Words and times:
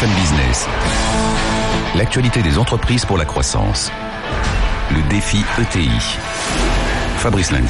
BFM 0.00 0.14
Business. 0.14 0.66
L'actualité 1.94 2.42
des 2.42 2.56
entreprises 2.56 3.04
pour 3.04 3.18
la 3.18 3.26
croissance. 3.26 3.90
Le 4.90 5.02
défi 5.10 5.44
ETI. 5.60 5.90
Fabrice 7.18 7.50
Lundi. 7.50 7.68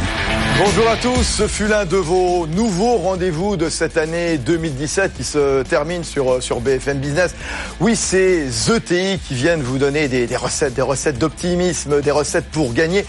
Bonjour 0.59 0.89
à 0.89 0.97
tous, 0.97 1.25
ce 1.25 1.49
fut 1.49 1.67
l'un 1.67 1.85
de 1.85 1.97
vos 1.97 2.47
nouveaux 2.47 2.99
rendez-vous 2.99 3.57
de 3.57 3.69
cette 3.69 3.97
année 3.97 4.39
2017 4.39 5.15
qui 5.15 5.25
se 5.25 5.63
termine 5.63 6.05
sur, 6.05 6.41
sur 6.43 6.61
BFM 6.61 6.99
Business. 6.99 7.35
Oui, 7.81 7.97
c'est 7.97 8.47
ETI 8.69 9.19
qui 9.19 9.35
viennent 9.35 9.63
vous 9.63 9.79
donner 9.79 10.07
des, 10.07 10.27
des 10.29 10.37
recettes, 10.37 10.75
des 10.75 10.83
recettes 10.83 11.19
d'optimisme, 11.19 12.01
des 12.01 12.13
recettes 12.13 12.47
pour 12.53 12.75
gagner. 12.75 13.05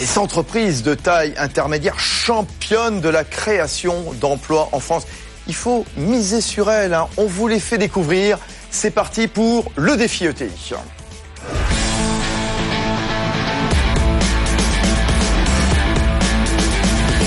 Les 0.00 0.18
entreprises 0.18 0.82
de 0.82 0.94
taille 0.94 1.32
intermédiaire 1.38 1.98
championnes 1.98 3.00
de 3.00 3.08
la 3.08 3.24
création 3.24 4.12
d'emplois 4.20 4.68
en 4.72 4.80
France. 4.80 5.06
Il 5.48 5.54
faut 5.54 5.86
miser 5.96 6.40
sur 6.40 6.70
elles, 6.70 6.92
hein. 6.92 7.06
on 7.16 7.26
vous 7.26 7.48
les 7.48 7.60
fait 7.60 7.78
découvrir. 7.78 8.38
C'est 8.70 8.90
parti 8.90 9.28
pour 9.28 9.70
le 9.76 9.96
défi 9.96 10.26
ETI. 10.26 10.74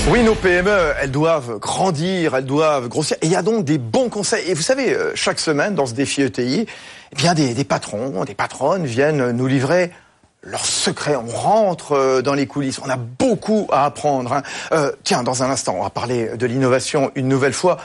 Oui, 0.08 0.24
nos 0.24 0.34
PME, 0.34 0.92
elles 1.00 1.10
doivent 1.10 1.58
grandir, 1.58 2.34
elles 2.34 2.44
doivent 2.44 2.88
grossir. 2.88 3.16
Et 3.22 3.26
il 3.26 3.32
y 3.32 3.36
a 3.36 3.42
donc 3.42 3.64
des 3.64 3.78
bons 3.78 4.08
conseils. 4.08 4.48
Et 4.50 4.54
vous 4.54 4.62
savez, 4.62 4.92
euh, 4.92 5.12
chaque 5.14 5.38
semaine, 5.38 5.76
dans 5.76 5.86
ce 5.86 5.94
défi 5.94 6.22
ETI, 6.22 6.66
eh 7.12 7.16
bien, 7.16 7.34
des, 7.34 7.54
des 7.54 7.64
patrons, 7.64 8.24
des 8.24 8.34
patronnes 8.34 8.86
viennent 8.86 9.30
nous 9.30 9.46
livrer 9.46 9.92
leurs 10.42 10.64
secrets. 10.64 11.14
On 11.16 11.28
rentre 11.28 11.92
euh, 11.92 12.22
dans 12.22 12.34
les 12.34 12.46
coulisses. 12.46 12.80
On 12.84 12.88
a 12.88 12.96
beaucoup 12.96 13.68
à 13.70 13.84
apprendre. 13.84 14.32
Hein. 14.32 14.42
Euh, 14.72 14.90
tiens, 15.04 15.22
dans 15.22 15.42
un 15.42 15.50
instant, 15.50 15.76
on 15.78 15.82
va 15.82 15.90
parler 15.90 16.36
de 16.36 16.46
l'innovation 16.46 17.12
une 17.14 17.28
nouvelle 17.28 17.52
fois 17.52 17.78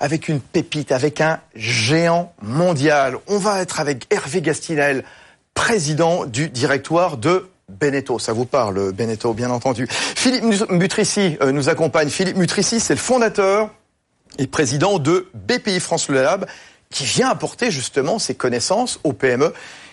avec 0.00 0.28
une 0.28 0.40
pépite, 0.40 0.92
avec 0.92 1.20
un 1.20 1.40
géant 1.54 2.32
mondial. 2.42 3.18
On 3.26 3.38
va 3.38 3.60
être 3.60 3.78
avec 3.78 4.12
Hervé 4.12 4.40
Gastinel, 4.40 5.04
président 5.54 6.24
du 6.24 6.48
directoire 6.48 7.18
de 7.18 7.48
Beneteau. 7.68 8.18
Ça 8.18 8.32
vous 8.32 8.46
parle, 8.46 8.92
Beneteau, 8.92 9.34
bien 9.34 9.50
entendu. 9.50 9.86
Philippe 9.90 10.70
Mutrici 10.70 11.36
euh, 11.42 11.52
nous 11.52 11.68
accompagne. 11.68 12.08
Philippe 12.08 12.36
Mutrici, 12.36 12.80
c'est 12.80 12.94
le 12.94 12.98
fondateur 12.98 13.70
et 14.38 14.46
président 14.46 14.98
de 14.98 15.28
BPI 15.34 15.80
France 15.80 16.08
Le 16.08 16.22
Lab, 16.22 16.46
qui 16.90 17.04
vient 17.04 17.28
apporter 17.28 17.70
justement 17.70 18.18
ses 18.18 18.34
connaissances 18.34 18.98
aux 19.04 19.12
PME. 19.12 19.52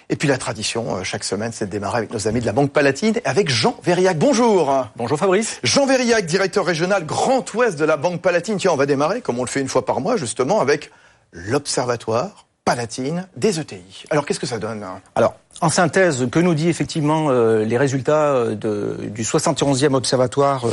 Et 0.09 0.16
puis 0.16 0.27
la 0.27 0.38
tradition, 0.38 0.95
euh, 0.95 1.03
chaque 1.03 1.25
semaine, 1.25 1.52
c'est 1.52 1.66
de 1.66 1.72
démarrer 1.72 1.97
avec 1.97 2.13
nos 2.13 2.27
amis 2.27 2.39
de 2.39 2.45
la 2.45 2.53
Banque 2.53 2.72
Palatine, 2.72 3.16
avec 3.25 3.50
Jean 3.50 3.75
Verriac. 3.83 4.17
Bonjour. 4.17 4.88
Bonjour 4.95 5.17
Fabrice. 5.17 5.59
Jean 5.63 5.86
Verriac, 5.86 6.25
directeur 6.25 6.66
régional 6.66 7.05
Grand 7.05 7.53
Ouest 7.53 7.77
de 7.77 7.83
la 7.83 7.97
Banque 7.97 8.22
Palatine. 8.22 8.58
Tiens, 8.58 8.72
on 8.72 8.78
va 8.78 8.85
démarrer, 8.85 9.22
comme 9.22 9.38
on 9.38 9.44
le 9.44 9.50
fait 9.50 9.59
une 9.59 9.67
fois 9.67 9.85
par 9.85 10.00
mois, 10.00 10.16
justement, 10.16 10.61
avec 10.61 10.91
l'Observatoire 11.33 12.47
Palatine 12.67 13.28
des 13.38 13.61
ETI. 13.61 14.05
Alors, 14.09 14.25
qu'est-ce 14.25 14.41
que 14.41 14.45
ça 14.45 14.59
donne 14.59 14.85
Alors, 15.16 15.35
en 15.61 15.69
synthèse, 15.69 16.28
que 16.30 16.39
nous 16.39 16.53
dit 16.53 16.67
effectivement 16.67 17.28
euh, 17.30 17.63
les 17.63 17.78
résultats 17.78 18.33
euh, 18.33 18.55
de, 18.55 19.08
du 19.09 19.23
71e 19.23 19.94
Observatoire 19.94 20.66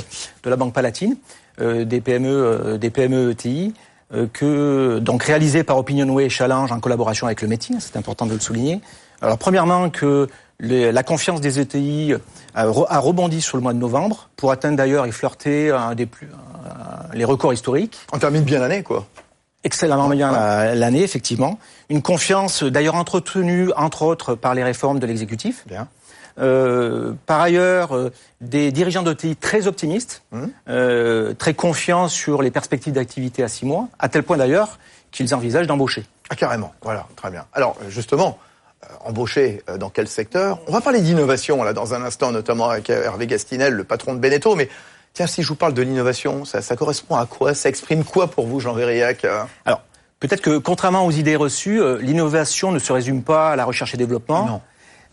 de 0.42 0.50
la 0.50 0.56
Banque 0.56 0.74
Palatine, 0.74 1.16
euh, 1.60 1.84
des 1.84 2.00
PME, 2.00 2.78
des 2.80 2.90
PME 2.90 3.30
ETI, 3.30 3.74
que, 4.32 5.00
donc 5.00 5.24
réalisé 5.24 5.64
par 5.64 5.76
Opinionway 5.78 6.28
Challenge 6.28 6.70
en 6.70 6.78
collaboration 6.78 7.26
avec 7.26 7.42
le 7.42 7.48
métier, 7.48 7.74
c'est 7.80 7.96
important 7.96 8.26
de 8.26 8.34
le 8.34 8.38
souligner. 8.38 8.80
Alors, 9.24 9.38
premièrement, 9.38 9.88
que 9.88 10.28
les, 10.60 10.92
la 10.92 11.02
confiance 11.02 11.40
des 11.40 11.58
ETI 11.58 12.14
a, 12.54 12.62
a, 12.62 12.98
rebondi 12.98 13.40
sur 13.40 13.56
le 13.56 13.62
mois 13.62 13.72
de 13.72 13.78
novembre, 13.78 14.28
pour 14.36 14.52
atteindre 14.52 14.76
d'ailleurs 14.76 15.06
et 15.06 15.12
flirter 15.12 15.70
un 15.70 15.94
des 15.94 16.06
plus, 16.06 16.28
un, 16.28 17.16
les 17.16 17.24
records 17.24 17.54
historiques. 17.54 17.98
On 18.12 18.18
termine 18.18 18.42
bien 18.42 18.60
l'année, 18.60 18.82
quoi 18.82 19.06
excellemment 19.66 20.10
bien 20.10 20.74
l'année, 20.74 21.02
effectivement. 21.02 21.58
Une 21.88 22.02
confiance 22.02 22.62
d'ailleurs 22.62 22.96
entretenue, 22.96 23.72
entre 23.76 24.02
autres, 24.02 24.34
par 24.34 24.54
les 24.54 24.62
réformes 24.62 24.98
de 24.98 25.06
l'exécutif. 25.06 25.64
Euh, 26.38 27.12
par 27.24 27.40
ailleurs, 27.40 27.96
euh, 27.96 28.12
des 28.42 28.72
dirigeants 28.72 29.02
d'OTI 29.02 29.36
très 29.36 29.68
optimistes, 29.68 30.22
mmh. 30.32 30.44
euh, 30.68 31.32
très 31.32 31.54
confiants 31.54 32.08
sur 32.08 32.42
les 32.42 32.50
perspectives 32.50 32.92
d'activité 32.92 33.42
à 33.42 33.48
six 33.48 33.64
mois, 33.64 33.88
à 33.98 34.08
tel 34.08 34.22
point 34.22 34.36
d'ailleurs 34.36 34.78
qu'ils 35.12 35.34
envisagent 35.34 35.68
d'embaucher. 35.68 36.04
Ah, 36.28 36.34
carrément, 36.34 36.74
voilà, 36.82 37.06
très 37.16 37.30
bien. 37.30 37.46
Alors, 37.54 37.76
justement, 37.88 38.36
euh, 38.36 38.52
embaucher 39.04 39.62
euh, 39.68 39.78
dans 39.78 39.90
quel 39.90 40.08
secteur 40.08 40.58
On 40.66 40.72
va 40.72 40.80
parler 40.80 41.00
d'innovation, 41.00 41.62
là, 41.62 41.72
dans 41.72 41.94
un 41.94 42.02
instant, 42.02 42.32
notamment 42.32 42.68
avec 42.68 42.90
Hervé 42.90 43.26
Gastinel, 43.26 43.74
le 43.74 43.84
patron 43.84 44.14
de 44.14 44.18
Beneteau, 44.18 44.54
mais 44.54 44.68
Tiens, 45.14 45.28
si 45.28 45.44
je 45.44 45.48
vous 45.48 45.54
parle 45.54 45.74
de 45.74 45.82
l'innovation, 45.82 46.44
ça, 46.44 46.60
ça, 46.60 46.74
correspond 46.74 47.14
à 47.14 47.24
quoi? 47.24 47.54
Ça 47.54 47.68
exprime 47.68 48.02
quoi 48.02 48.26
pour 48.26 48.48
vous, 48.48 48.58
Jean 48.58 48.72
Verriac 48.72 49.24
Alors, 49.64 49.82
peut-être 50.18 50.40
que 50.40 50.58
contrairement 50.58 51.06
aux 51.06 51.12
idées 51.12 51.36
reçues, 51.36 51.80
euh, 51.80 51.98
l'innovation 52.00 52.72
ne 52.72 52.80
se 52.80 52.92
résume 52.92 53.22
pas 53.22 53.52
à 53.52 53.56
la 53.56 53.64
recherche 53.64 53.94
et 53.94 53.96
développement. 53.96 54.44
Non. 54.46 54.60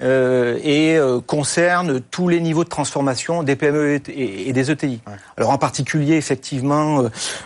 Euh, 0.01 0.59
et 0.63 0.97
euh, 0.97 1.19
concerne 1.21 2.01
tous 2.01 2.27
les 2.27 2.41
niveaux 2.41 2.63
de 2.63 2.69
transformation 2.69 3.43
des 3.43 3.55
PME 3.55 4.01
et, 4.09 4.49
et 4.49 4.53
des 4.53 4.71
ETI. 4.71 4.99
Ouais. 5.05 5.13
Alors 5.37 5.51
en 5.51 5.59
particulier, 5.59 6.15
effectivement, 6.15 7.03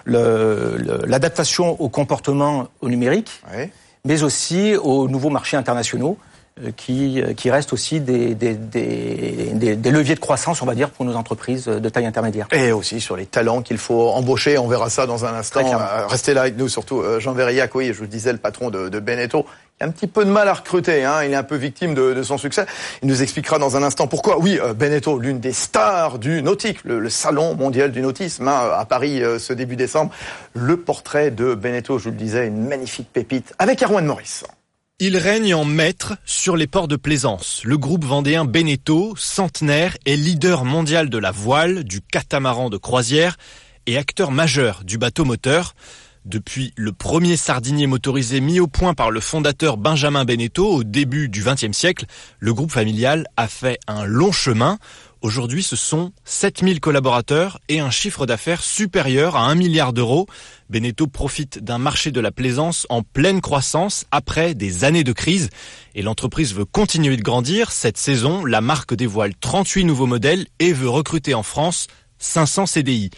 euh, 0.08 1.02
l'adaptation 1.06 1.82
au 1.82 1.90
comportement 1.90 2.70
au 2.80 2.90
numérique, 2.90 3.42
ouais. 3.54 3.72
Mais 4.06 4.24
aussi 4.24 4.76
aux 4.78 5.10
nouveaux 5.10 5.30
marchés 5.30 5.58
internationaux. 5.58 6.18
Euh, 6.64 6.72
qui, 6.72 7.22
euh, 7.22 7.34
qui 7.34 7.52
restent 7.52 7.74
aussi 7.74 8.00
des, 8.00 8.34
des, 8.34 8.54
des, 8.54 9.76
des, 9.76 9.92
leviers 9.92 10.16
de 10.16 10.22
croissance, 10.22 10.62
on 10.62 10.66
va 10.66 10.74
dire, 10.74 10.90
pour 10.90 11.04
nos 11.04 11.18
entreprises 11.18 11.66
de 11.66 11.90
taille 11.90 12.06
intermédiaire. 12.06 12.48
Et 12.54 12.72
aussi 12.72 13.02
sur 13.02 13.18
les 13.18 13.26
talents 13.26 13.62
qu'il 13.62 13.78
faut 13.78 14.08
embaucher, 14.12 14.58
on 14.58 14.70
verra 14.70 14.90
ça 14.90 15.06
dans 15.06 15.26
un 15.26 15.34
instant. 15.34 15.60
Euh, 15.60 16.08
restez 16.08 16.34
là 16.34 16.44
avec 16.44 16.58
nous, 16.58 16.70
surtout 16.70 17.04
Jean 17.20 17.34
Verriac, 17.34 17.76
oui, 17.76 17.88
je 17.88 18.00
vous 18.00 18.06
disais, 18.06 18.32
le 18.32 18.38
patron 18.38 18.70
de, 18.70 18.88
de 18.88 19.00
Beneteau, 19.02 19.46
un 19.82 19.92
petit 19.92 20.08
peu 20.08 20.24
de 20.24 20.30
mal 20.30 20.48
à 20.48 20.54
recruter, 20.54 21.04
hein. 21.04 21.24
il 21.24 21.32
est 21.32 21.36
un 21.36 21.44
peu 21.44 21.58
victime 21.58 21.94
de, 21.94 22.24
son 22.24 22.38
succès. 22.38 22.66
Il 23.02 23.10
nous 23.10 23.22
expliquera 23.22 23.60
dans 23.60 23.76
un 23.76 23.84
instant 23.84 24.08
pourquoi. 24.08 24.40
Oui, 24.40 24.58
euh, 24.62 24.74
Beneteau, 24.74 25.20
l'une 25.20 25.40
des 25.40 25.52
stars 25.52 26.18
du 26.18 26.42
nautique, 26.42 26.84
le, 26.86 27.10
salon 27.10 27.56
mondial 27.56 27.92
du 27.92 28.02
nautisme 28.02 28.48
hein, 28.48 28.72
à 28.78 28.86
Paris 28.86 29.22
euh, 29.22 29.38
ce 29.38 29.54
début 29.54 29.76
décembre. 29.76 30.12
Le 30.54 30.78
portrait 30.78 31.30
de 31.32 31.56
Beneteau, 31.56 32.00
je 32.00 32.06
vous 32.06 32.12
le 32.12 32.16
disais, 32.16 32.48
une 32.48 32.68
magnifique 32.68 33.12
pépite 33.12 33.54
avec 33.60 33.84
Erwan 33.84 34.06
Maurice. 34.06 34.46
Il 35.00 35.18
règne 35.18 35.54
en 35.54 35.66
maître 35.66 36.14
sur 36.24 36.56
les 36.56 36.68
ports 36.68 36.88
de 36.88 36.96
plaisance. 36.96 37.62
Le 37.66 37.78
groupe 37.78 38.06
vendéen 38.06 38.46
Beneteau, 38.46 39.14
centenaire, 39.18 39.98
est 40.06 40.16
leader 40.16 40.64
mondial 40.64 41.10
de 41.10 41.18
la 41.18 41.32
voile, 41.32 41.84
du 41.84 42.00
catamaran 42.00 42.70
de 42.70 42.78
croisière 42.78 43.36
et 43.88 43.98
acteur 43.98 44.32
majeur 44.32 44.84
du 44.86 44.98
bateau 44.98 45.26
moteur. 45.26 45.76
Depuis 46.26 46.74
le 46.76 46.92
premier 46.92 47.38
sardinier 47.38 47.86
motorisé 47.86 48.42
mis 48.42 48.60
au 48.60 48.66
point 48.66 48.96
par 48.96 49.12
le 49.12 49.20
fondateur 49.20 49.78
Benjamin 49.78 50.26
Beneteau 50.26 50.68
au 50.68 50.84
début 50.84 51.30
du 51.30 51.44
XXe 51.44 51.78
siècle, 51.78 52.06
le 52.40 52.52
groupe 52.52 52.72
familial 52.72 53.28
a 53.38 53.48
fait 53.48 53.78
un 53.88 54.06
long 54.06 54.32
chemin. 54.32 54.80
Aujourd'hui, 55.22 55.62
ce 55.62 55.76
sont 55.76 56.14
7000 56.24 56.80
collaborateurs 56.80 57.60
et 57.70 57.80
un 57.80 57.92
chiffre 57.92 58.26
d'affaires 58.26 58.64
supérieur 58.64 59.36
à 59.36 59.46
1 59.46 59.54
milliard 59.54 59.94
d'euros. 59.94 60.26
Beneteau 60.68 61.06
profite 61.06 61.64
d'un 61.64 61.78
marché 61.78 62.10
de 62.10 62.20
la 62.20 62.32
plaisance 62.32 62.88
en 62.90 63.04
pleine 63.04 63.40
croissance 63.40 64.06
après 64.10 64.56
des 64.56 64.84
années 64.84 65.04
de 65.04 65.14
crise 65.14 65.52
et 65.94 66.02
l'entreprise 66.02 66.56
veut 66.56 66.66
continuer 66.66 67.18
de 67.18 67.22
grandir. 67.22 67.70
Cette 67.70 68.00
saison, 68.00 68.46
la 68.46 68.62
marque 68.62 68.96
dévoile 68.96 69.36
38 69.36 69.84
nouveaux 69.84 70.08
modèles 70.08 70.48
et 70.58 70.74
veut 70.74 70.90
recruter 70.90 71.36
en 71.36 71.44
France 71.44 71.86
500 72.18 72.66
CDI. 72.66 73.12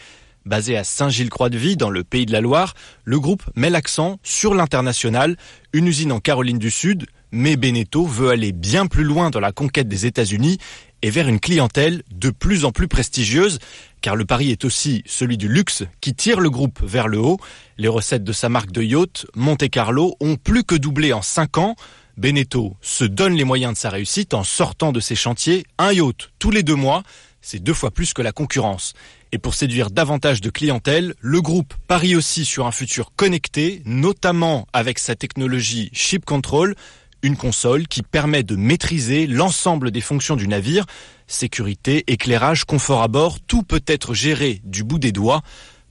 Basé 0.47 0.77
à 0.77 0.85
Saint-Gilles-Croix-de-Vie, 0.85 1.75
dans 1.75 1.89
le 1.89 2.05
Pays 2.05 2.25
de 2.25 2.31
la 2.31 2.39
Loire, 2.39 2.73
le 3.03 3.19
groupe 3.19 3.43
met 3.57 3.69
l'accent 3.69 4.17
sur 4.23 4.53
l'international, 4.53 5.35
une 5.73 5.87
usine 5.87 6.13
en 6.13 6.21
Caroline 6.21 6.57
du 6.57 6.71
Sud, 6.71 7.05
mais 7.33 7.57
Beneteau 7.57 8.05
veut 8.05 8.29
aller 8.29 8.53
bien 8.53 8.87
plus 8.87 9.03
loin 9.03 9.29
dans 9.29 9.41
la 9.41 9.51
conquête 9.51 9.89
des 9.89 10.05
États-Unis 10.05 10.57
et 11.01 11.09
vers 11.09 11.27
une 11.27 11.41
clientèle 11.41 12.01
de 12.11 12.29
plus 12.29 12.63
en 12.63 12.71
plus 12.71 12.87
prestigieuse, 12.87 13.59
car 13.99 14.15
le 14.15 14.23
pari 14.23 14.49
est 14.49 14.63
aussi 14.63 15.03
celui 15.05 15.35
du 15.35 15.49
luxe 15.49 15.83
qui 15.99 16.15
tire 16.15 16.39
le 16.39 16.49
groupe 16.49 16.79
vers 16.81 17.09
le 17.09 17.19
haut. 17.19 17.41
Les 17.77 17.89
recettes 17.89 18.23
de 18.23 18.31
sa 18.31 18.47
marque 18.47 18.71
de 18.71 18.81
yacht, 18.81 19.25
Monte 19.35 19.69
Carlo, 19.69 20.15
ont 20.21 20.37
plus 20.37 20.63
que 20.63 20.75
doublé 20.75 21.11
en 21.11 21.21
5 21.21 21.57
ans. 21.57 21.75
Beneteau 22.15 22.77
se 22.81 23.03
donne 23.03 23.33
les 23.33 23.43
moyens 23.43 23.73
de 23.73 23.77
sa 23.77 23.89
réussite 23.89 24.33
en 24.33 24.45
sortant 24.45 24.93
de 24.93 25.01
ses 25.01 25.15
chantiers 25.15 25.65
un 25.77 25.91
yacht 25.91 26.31
tous 26.39 26.51
les 26.51 26.63
deux 26.63 26.75
mois. 26.75 27.03
C'est 27.41 27.59
deux 27.59 27.73
fois 27.73 27.91
plus 27.91 28.13
que 28.13 28.21
la 28.21 28.31
concurrence. 28.31 28.93
Et 29.31 29.37
pour 29.37 29.53
séduire 29.53 29.89
davantage 29.89 30.41
de 30.41 30.49
clientèle, 30.49 31.13
le 31.19 31.41
groupe 31.41 31.73
parie 31.87 32.15
aussi 32.15 32.45
sur 32.45 32.65
un 32.65 32.71
futur 32.71 33.11
connecté, 33.15 33.81
notamment 33.85 34.67
avec 34.73 34.99
sa 34.99 35.15
technologie 35.15 35.89
Ship 35.93 36.23
Control, 36.23 36.75
une 37.23 37.37
console 37.37 37.87
qui 37.87 38.03
permet 38.03 38.43
de 38.43 38.55
maîtriser 38.55 39.27
l'ensemble 39.27 39.91
des 39.91 40.01
fonctions 40.01 40.35
du 40.35 40.47
navire. 40.47 40.85
Sécurité, 41.27 42.03
éclairage, 42.07 42.65
confort 42.65 43.01
à 43.01 43.07
bord, 43.07 43.39
tout 43.39 43.63
peut 43.63 43.83
être 43.87 44.13
géré 44.13 44.61
du 44.63 44.83
bout 44.83 44.99
des 44.99 45.11
doigts. 45.11 45.41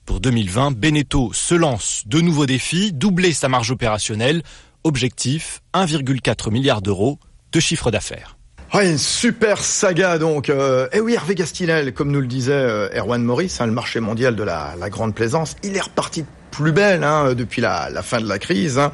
Pour 0.05 0.19
2020, 0.21 0.71
Beneteau 0.71 1.33
se 1.33 1.53
lance 1.53 2.03
de 2.05 2.21
nouveaux 2.21 2.45
défis, 2.45 2.93
doubler 2.93 3.33
sa 3.33 3.49
marge 3.49 3.71
opérationnelle. 3.71 4.41
Objectif, 4.83 5.61
1,4 5.73 6.49
milliard 6.49 6.81
d'euros 6.81 7.19
de 7.51 7.59
chiffre 7.59 7.91
d'affaires. 7.91 8.36
Ah, 8.71 8.83
une 8.83 8.97
super 8.97 9.63
saga 9.63 10.17
donc. 10.17 10.49
Euh, 10.49 10.87
et 10.91 10.99
oui, 10.99 11.13
Hervé 11.13 11.35
Gastinel, 11.35 11.93
comme 11.93 12.11
nous 12.11 12.19
le 12.19 12.27
disait 12.27 12.51
euh, 12.51 12.89
Erwan 12.93 13.23
Maurice, 13.23 13.61
hein, 13.61 13.65
le 13.65 13.71
marché 13.71 14.01
mondial 14.01 14.35
de 14.35 14.43
la, 14.43 14.75
grande 14.89 15.15
plaisance, 15.15 15.55
il 15.63 15.77
est 15.77 15.81
reparti 15.81 16.25
plus 16.51 16.73
belle 16.73 17.03
hein, 17.03 17.33
depuis 17.33 17.61
la, 17.61 17.89
fin 18.03 18.19
de 18.19 18.27
la 18.27 18.39
crise. 18.39 18.77
Hein. 18.77 18.91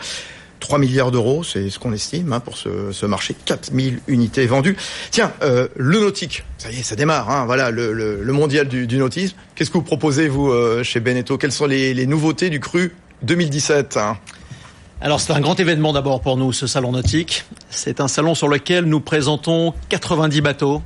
3 0.60 0.78
milliards 0.78 1.10
d'euros, 1.10 1.44
c'est 1.44 1.70
ce 1.72 1.80
qu'on 1.80 1.92
estime 1.92 2.31
hein, 2.34 2.40
pour 2.40 2.56
ce, 2.56 3.06
marché. 3.08 3.36
4000 3.46 4.00
unités 4.08 4.46
vendues. 4.46 4.78
Tiens, 5.10 5.34
euh, 5.42 5.68
le 5.75 6.00
nautique, 6.00 6.46
ça 6.60 6.70
y 6.70 6.80
est, 6.80 6.84
ça 6.84 6.96
démarre. 6.96 7.46
Voilà, 7.48 7.72
le, 7.72 8.24
mondial 8.31 8.68
du, 8.68 8.98
nautisme. 8.98 9.36
Qu'est-ce 9.56 9.72
que 9.72 9.78
vous 9.78 9.84
proposez, 9.84 10.28
vous, 10.28 10.54
chez 10.84 11.00
Beneteau? 11.00 11.40
Quelles 11.40 11.52
sont 11.52 11.66
les, 11.66 12.06
nouveautés 12.06 12.52
du 12.52 12.60
cru 12.60 12.94
2017 13.24 13.98
hein? 13.98 14.18
Alors 15.03 15.19
c'est 15.19 15.33
un 15.33 15.41
grand 15.41 15.59
événement 15.59 15.91
d'abord 15.91 16.21
pour 16.21 16.38
nous, 16.38 16.53
ce 16.53 16.65
salon 16.65 16.94
nautique. 16.94 17.44
C'est 17.69 18.00
un 18.00 18.07
salon 18.07 18.35
sur 18.35 18.47
lequel 18.47 18.85
nous 18.85 19.01
présentons 19.01 19.73
90 19.89 20.39
bateaux 20.39 20.81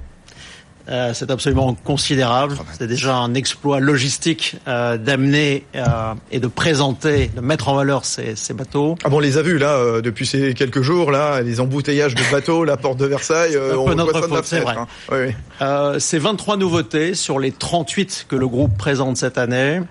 euh, 0.90 1.12
c'est 1.14 1.30
absolument 1.32 1.74
considérable. 1.74 2.58
C'est 2.78 2.88
déjà 2.88 3.16
un 3.16 3.34
exploit 3.34 3.80
logistique 3.80 4.56
euh, 4.68 4.98
d'amener 4.98 5.66
euh, 5.76 6.14
et 6.32 6.40
de 6.40 6.48
présenter, 6.48 7.30
de 7.36 7.42
mettre 7.42 7.68
en 7.70 7.76
valeur 7.76 8.06
ces, 8.06 8.36
ces 8.36 8.54
bateaux. 8.54 8.96
Ah 9.04 9.10
bon, 9.10 9.18
on 9.18 9.20
les 9.20 9.38
a 9.38 9.42
vus 9.42 9.58
là 9.58 9.76
euh, 9.76 10.02
depuis 10.02 10.26
ces 10.26 10.54
quelques 10.54 10.82
jours 10.82 11.12
là, 11.12 11.42
les 11.42 11.60
embouteillages 11.60 12.16
de 12.16 12.32
bateaux, 12.32 12.64
la 12.64 12.78
porte 12.78 12.98
de 12.98 13.06
Versailles. 13.06 13.56
Euh, 13.56 13.76
on 13.78 13.96
notre 13.96 14.22
faute, 14.28 14.46
c'est 14.46 14.62
vrai. 14.62 14.76
Hein. 14.78 14.88
Oui, 15.12 15.18
oui. 15.62 16.00
c'est 16.00 16.20
23 16.20 16.58
nouveautés 16.58 17.16
sur 17.16 17.40
les 17.40 17.52
38 17.52 18.28
que 18.30 18.36
le 18.36 18.48
groupe 18.48 18.78
présente 18.78 19.18
cette 19.18 19.38
année. 19.38 19.82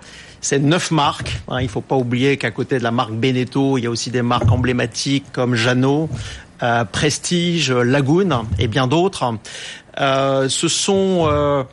C'est 0.41 0.59
neuf 0.59 0.91
marques. 0.91 1.41
Hein, 1.47 1.61
il 1.61 1.65
ne 1.65 1.69
faut 1.69 1.81
pas 1.81 1.95
oublier 1.95 2.37
qu'à 2.37 2.51
côté 2.51 2.77
de 2.77 2.83
la 2.83 2.91
marque 2.91 3.13
Beneteau, 3.13 3.77
il 3.77 3.83
y 3.83 3.87
a 3.87 3.89
aussi 3.89 4.11
des 4.11 4.21
marques 4.21 4.51
emblématiques 4.51 5.25
comme 5.33 5.55
Jeannot, 5.55 6.09
euh, 6.63 6.85
Prestige, 6.85 7.71
Lagoon 7.71 8.45
et 8.59 8.67
bien 8.67 8.87
d'autres. 8.87 9.23
Euh, 9.99 10.49
ce 10.49 10.67
sont 10.67 11.27
euh, 11.27 11.63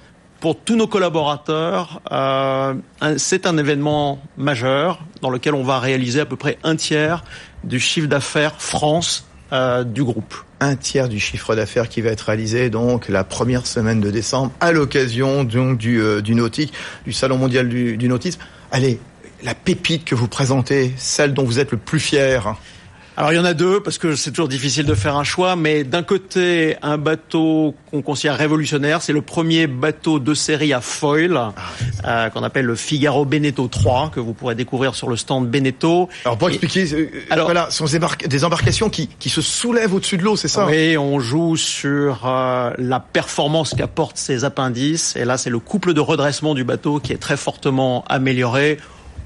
pour 0.41 0.59
tous 0.59 0.77
nos 0.77 0.87
collaborateurs, 0.87 2.01
euh, 2.13 2.75
c'est 3.17 3.47
un 3.47 3.59
événement 3.59 4.21
majeur 4.37 5.01
dans 5.23 5.31
lequel 5.31 5.55
on 5.55 5.63
va 5.63 5.79
réaliser 5.79 6.21
à 6.21 6.27
peu 6.27 6.37
près 6.37 6.59
un 6.65 6.77
tiers 6.77 7.25
du 7.65 7.81
chiffre 7.81 8.09
d'affaires 8.09 8.55
France 8.61 9.27
du 9.87 10.03
groupe. 10.03 10.35
Un 10.59 10.75
tiers 10.75 11.09
du 11.09 11.21
chiffre 11.21 11.55
d'affaires 11.55 11.89
qui 11.89 12.01
va 12.01 12.11
être 12.11 12.23
réalisé 12.23 12.71
donc 12.71 13.09
la 13.09 13.23
première 13.23 13.69
semaine 13.69 14.01
de 14.01 14.11
décembre 14.11 14.51
à 14.59 14.73
l'occasion 14.73 15.45
du, 15.45 15.77
du 15.77 16.35
nautique, 16.35 16.73
du 17.05 17.13
salon 17.13 17.39
mondial 17.39 17.69
du, 17.69 17.97
du 17.97 18.09
nautisme. 18.09 18.41
Allez, 18.73 18.99
la 19.45 19.55
pépite 19.55 20.05
que 20.05 20.17
vous 20.17 20.27
présentez, 20.27 20.93
celle 20.97 21.35
dont 21.35 21.45
vous 21.45 21.61
êtes 21.61 21.71
le 21.71 21.79
plus 21.79 22.01
fier. 22.01 22.57
Alors 23.17 23.33
il 23.33 23.37
y 23.37 23.39
en 23.39 23.45
a 23.45 23.55
deux 23.55 23.81
parce 23.81 23.99
que 23.99 24.17
c'est 24.17 24.31
toujours 24.31 24.49
difficile 24.49 24.87
de 24.87 24.95
faire 24.95 25.15
un 25.15 25.23
choix, 25.23 25.55
mais 25.55 25.85
d'un 25.85 26.03
côté 26.03 26.77
un 26.83 26.99
bateau 26.99 27.77
qu'on 27.93 28.03
considère 28.03 28.37
révolutionnaire, 28.37 29.03
c'est 29.03 29.13
le 29.13 29.23
premier 29.23 29.69
bateau 29.69 30.19
de 30.19 30.35
série 30.35 30.73
à 30.73 30.81
foil 30.81 31.37
ah, 31.37 31.55
euh, 32.05 32.31
qu'on 32.31 32.43
appelle 32.43 32.65
le 32.65 32.75
Figaro 32.75 33.25
Beneteau 33.25 33.69
3 33.69 34.11
que 34.13 34.19
vous 34.19 34.33
pourrez 34.33 34.57
découvrir 34.57 34.97
sur 34.97 35.09
le 35.09 35.15
stand 35.15 35.49
Beneteau. 35.49 36.09
Alors 36.25 36.39
pour 36.39 36.49
expliquer, 36.49 36.89
Et, 36.89 36.95
euh, 36.95 37.09
alors 37.31 37.47
voilà, 37.47 37.69
ce 37.71 37.87
sont 37.87 37.99
des 38.27 38.45
embarcations 38.45 38.91
qui, 38.91 39.07
qui 39.07 39.29
se 39.29 39.41
soulèvent 39.41 39.95
au-dessus 39.95 40.17
de 40.17 40.25
l'eau, 40.25 40.35
c'est 40.35 40.49
ça? 40.49 40.67
Oui, 40.67 40.99
on 40.99 41.21
joue 41.21 41.57
sur 41.57 42.23
euh, 42.27 42.73
la 42.79 42.99
performance 42.99 43.75
qu'apportent 43.75 44.19
ces 44.19 44.45
appendices, 44.45 45.15
et 45.15 45.25
là 45.25 45.39
c'est 45.39 45.51
le 45.51 45.61
couple 45.61 45.95
de 45.95 46.01
redressement 46.01 46.55
du 46.55 46.65
bateau 46.65 46.99
qui 46.99 47.13
est 47.13 47.19
très 47.19 47.37
fortement 47.37 48.05
amélioré. 48.09 48.79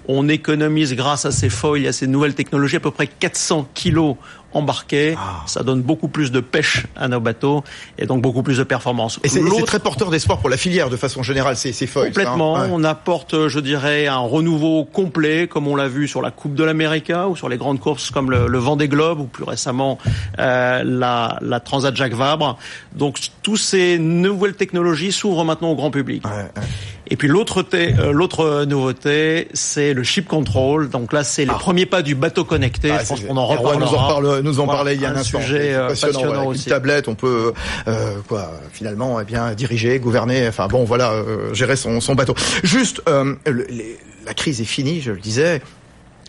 On 0.09 0.29
économise 0.29 0.95
grâce 0.95 1.25
à 1.27 1.31
ces 1.31 1.51
foils 1.51 1.85
et 1.85 1.89
à 1.89 1.93
ces 1.93 2.07
nouvelles 2.07 2.35
technologies 2.35 2.77
à 2.77 2.81
peu 2.81 2.91
près 2.91 3.07
400 3.07 3.69
kilos 3.75 4.17
embarqués. 4.53 5.15
Ah. 5.19 5.43
Ça 5.47 5.63
donne 5.63 5.83
beaucoup 5.83 6.09
plus 6.09 6.31
de 6.31 6.41
pêche 6.41 6.87
à 6.97 7.09
nos 7.09 7.21
bateaux 7.21 7.65
et 7.99 8.07
donc 8.07 8.23
beaucoup 8.23 8.43
plus 8.43 8.59
de 8.59 8.63
performance. 8.63 9.21
Et 9.23 9.29
c'est 9.29 9.43
très 9.67 9.79
porteur 9.79 10.11
d'espoir 10.11 10.39
pour 10.39 10.49
la 10.49 10.57
filière 10.57 10.91
de 10.91 10.97
façon 10.97 11.23
générale, 11.23 11.57
ces, 11.57 11.73
ces 11.73 11.87
foils. 11.87 12.09
Complètement. 12.09 12.57
Hein 12.57 12.63
ouais. 12.63 12.69
On 12.73 12.85
apporte, 12.85 13.49
je 13.49 13.61
dirais, 13.61 14.07
un 14.07 14.19
renouveau 14.19 14.85
complet, 14.85 15.47
comme 15.47 15.69
on 15.69 15.77
l'a 15.77 15.89
vu 15.89 16.09
sur 16.09 16.23
la 16.23 16.31
Coupe 16.31 16.55
de 16.55 16.65
l'Amérique 16.65 17.13
ou 17.29 17.37
sur 17.37 17.49
les 17.49 17.57
grandes 17.57 17.81
courses 17.81 18.11
comme 18.11 18.31
le, 18.31 18.47
le 18.47 18.59
Vendée 18.59 18.89
Globe 18.89 19.21
ou 19.21 19.25
plus 19.25 19.45
récemment 19.45 19.99
euh, 20.39 20.83
la, 20.85 21.39
la 21.43 21.61
Transat 21.61 21.95
Jacques 21.95 22.15
Vabre. 22.15 22.59
Donc, 22.95 23.19
toutes 23.43 23.59
ces 23.59 23.99
nouvelles 23.99 24.55
technologies 24.55 25.13
s'ouvrent 25.13 25.45
maintenant 25.45 25.71
au 25.71 25.77
grand 25.77 25.91
public. 25.91 26.25
Ouais, 26.25 26.33
ouais. 26.33 26.67
Et 27.11 27.17
puis 27.17 27.29
l'autre 27.29 27.65
euh, 27.75 28.13
l'autre 28.13 28.65
nouveauté, 28.65 29.49
c'est 29.55 29.95
le 29.95 30.03
ship 30.03 30.27
control. 30.27 30.89
Donc 30.91 31.13
là, 31.13 31.25
c'est 31.25 31.47
ah. 31.49 31.53
les 31.53 31.59
premiers 31.59 31.87
pas 31.87 32.03
du 32.03 32.15
bateau 32.15 32.45
connecté. 32.45 32.91
Ah, 32.91 33.01
je 33.03 33.09
pense 33.09 33.21
qu'on 33.21 33.37
en 33.37 33.47
reparlera. 33.47 33.91
Nous 33.91 33.97
en, 33.97 34.09
parle, 34.09 34.41
nous 34.41 34.61
en 34.61 34.65
voilà, 34.65 34.79
parlait 34.79 34.95
il 34.95 35.01
y 35.01 35.07
a 35.07 35.11
un, 35.11 35.15
un 35.15 35.17
instant. 35.17 35.41
Sujet 35.41 35.75
euh, 35.75 35.89
passionnant, 35.89 36.13
passionnant 36.13 36.35
voilà, 36.35 36.49
aussi. 36.49 36.65
Une 36.65 36.71
tablette, 36.71 37.09
on 37.09 37.15
peut 37.15 37.53
euh, 37.87 38.15
quoi 38.29 38.53
finalement 38.73 39.21
eh 39.21 39.25
bien 39.25 39.55
diriger, 39.55 39.99
gouverner. 39.99 40.47
Enfin 40.49 40.69
bon, 40.69 40.85
voilà, 40.85 41.13
euh, 41.13 41.55
gérer 41.55 41.77
son, 41.77 42.01
son 42.01 42.15
bateau. 42.15 42.35
Juste, 42.63 43.03
euh, 43.09 43.35
le, 43.47 43.67
les, 43.69 43.99
la 44.27 44.35
crise 44.35 44.61
est 44.61 44.65
finie, 44.67 45.01
je 45.01 45.13
le 45.13 45.21
disais. 45.21 45.63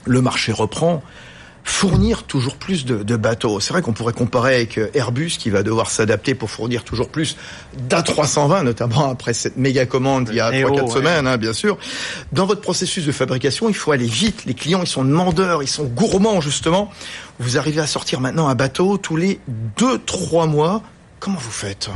Le 0.06 0.22
marché 0.22 0.52
reprend 0.54 1.04
fournir 1.64 2.24
toujours 2.24 2.56
plus 2.56 2.86
de, 2.86 3.04
de 3.04 3.16
bateaux. 3.16 3.60
C'est 3.60 3.74
vrai 3.74 3.82
qu'on 3.82 3.94
pourrait 3.94 4.14
comparer 4.14 4.56
avec 4.56 4.80
Airbus 4.94 5.32
qui 5.38 5.50
va 5.50 5.64
devoir 5.64 5.90
s'adapter 5.90 6.36
pour 6.36 6.50
fournir 6.50 6.84
toujours 6.84 7.10
plus 7.10 7.38
d'A320, 7.90 8.64
notamment 8.64 9.10
après 9.10 9.34
cette 9.34 9.58
méga 9.58 9.86
commande 9.86 10.30
il 10.30 10.36
y 10.36 10.40
a 10.40 10.52
3-4 10.52 10.82
ouais. 10.82 10.90
semaines, 10.90 11.28
hein, 11.28 11.38
bien 11.38 11.54
sûr. 11.54 11.78
Dans 12.32 12.46
votre 12.46 12.62
processus 12.62 13.06
de 13.06 13.12
fabrication, 13.12 13.70
il 13.70 13.76
faut 13.76 13.92
aller 13.92 14.06
vite. 14.06 14.46
Les 14.46 14.54
clients, 14.54 14.82
ils 14.82 14.88
sont 14.88 15.04
demandeurs, 15.04 15.64
ils 15.64 15.68
sont 15.68 15.86
gourmands, 15.86 16.42
justement. 16.42 16.92
Vous 17.40 17.58
arrivez 17.58 17.82
à 17.82 17.88
sortir 17.88 18.20
maintenant 18.20 18.48
un 18.48 18.56
bateau 18.56 18.98
tous 18.98 19.16
les 19.16 19.40
2-3 19.78 20.50
mois. 20.50 20.82
Comment 21.20 21.40
vous 21.40 21.52
faites? 21.52 21.90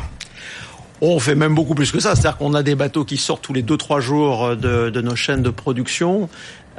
On 1.01 1.19
fait 1.19 1.35
même 1.35 1.53
beaucoup 1.53 1.75
plus 1.75 1.91
que 1.91 1.99
ça, 1.99 2.15
c'est-à-dire 2.15 2.37
qu'on 2.37 2.53
a 2.53 2.63
des 2.63 2.75
bateaux 2.75 3.03
qui 3.03 3.17
sortent 3.17 3.41
tous 3.41 3.53
les 3.53 3.63
2-3 3.63 3.99
jours 3.99 4.55
de, 4.55 4.89
de, 4.89 5.01
nos 5.01 5.15
chaînes 5.15 5.41
de 5.41 5.49
production. 5.49 6.29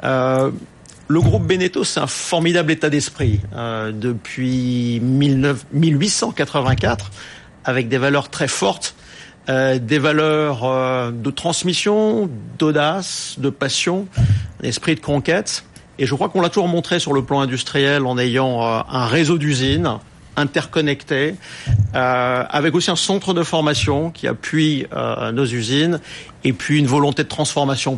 Euh, 0.03 0.51
le 1.07 1.21
groupe 1.21 1.45
Beneteau, 1.45 1.83
c'est 1.83 1.99
un 1.99 2.07
formidable 2.07 2.71
état 2.71 2.89
d'esprit 2.89 3.39
euh, 3.55 3.91
depuis 3.91 4.99
19, 5.01 5.65
1884, 5.71 7.11
avec 7.63 7.89
des 7.89 7.97
valeurs 7.97 8.29
très 8.29 8.47
fortes, 8.47 8.95
euh, 9.49 9.77
des 9.77 9.99
valeurs 9.99 10.63
euh, 10.63 11.11
de 11.11 11.29
transmission, 11.29 12.29
d'audace, 12.57 13.35
de 13.37 13.49
passion, 13.49 14.07
un 14.63 14.67
esprit 14.67 14.95
de 14.95 14.99
conquête. 14.99 15.65
Et 15.99 16.07
je 16.07 16.15
crois 16.15 16.29
qu'on 16.29 16.41
l'a 16.41 16.49
toujours 16.49 16.67
montré 16.67 16.99
sur 16.99 17.13
le 17.13 17.23
plan 17.23 17.39
industriel 17.39 18.05
en 18.05 18.17
ayant 18.17 18.63
euh, 18.63 18.79
un 18.89 19.05
réseau 19.05 19.37
d'usines 19.37 19.99
interconnectés, 20.37 21.35
euh, 21.93 22.43
avec 22.49 22.75
aussi 22.75 22.91
un 22.91 22.97
centre 22.97 23.33
de 23.33 23.43
formation 23.43 24.09
qui 24.09 24.27
appuie 24.27 24.85
nos 25.31 25.45
usines, 25.45 26.01
et 26.43 26.51
puis 26.51 26.77
une 26.77 26.87
volonté 26.87 27.23
de 27.23 27.29
transformation 27.29 27.95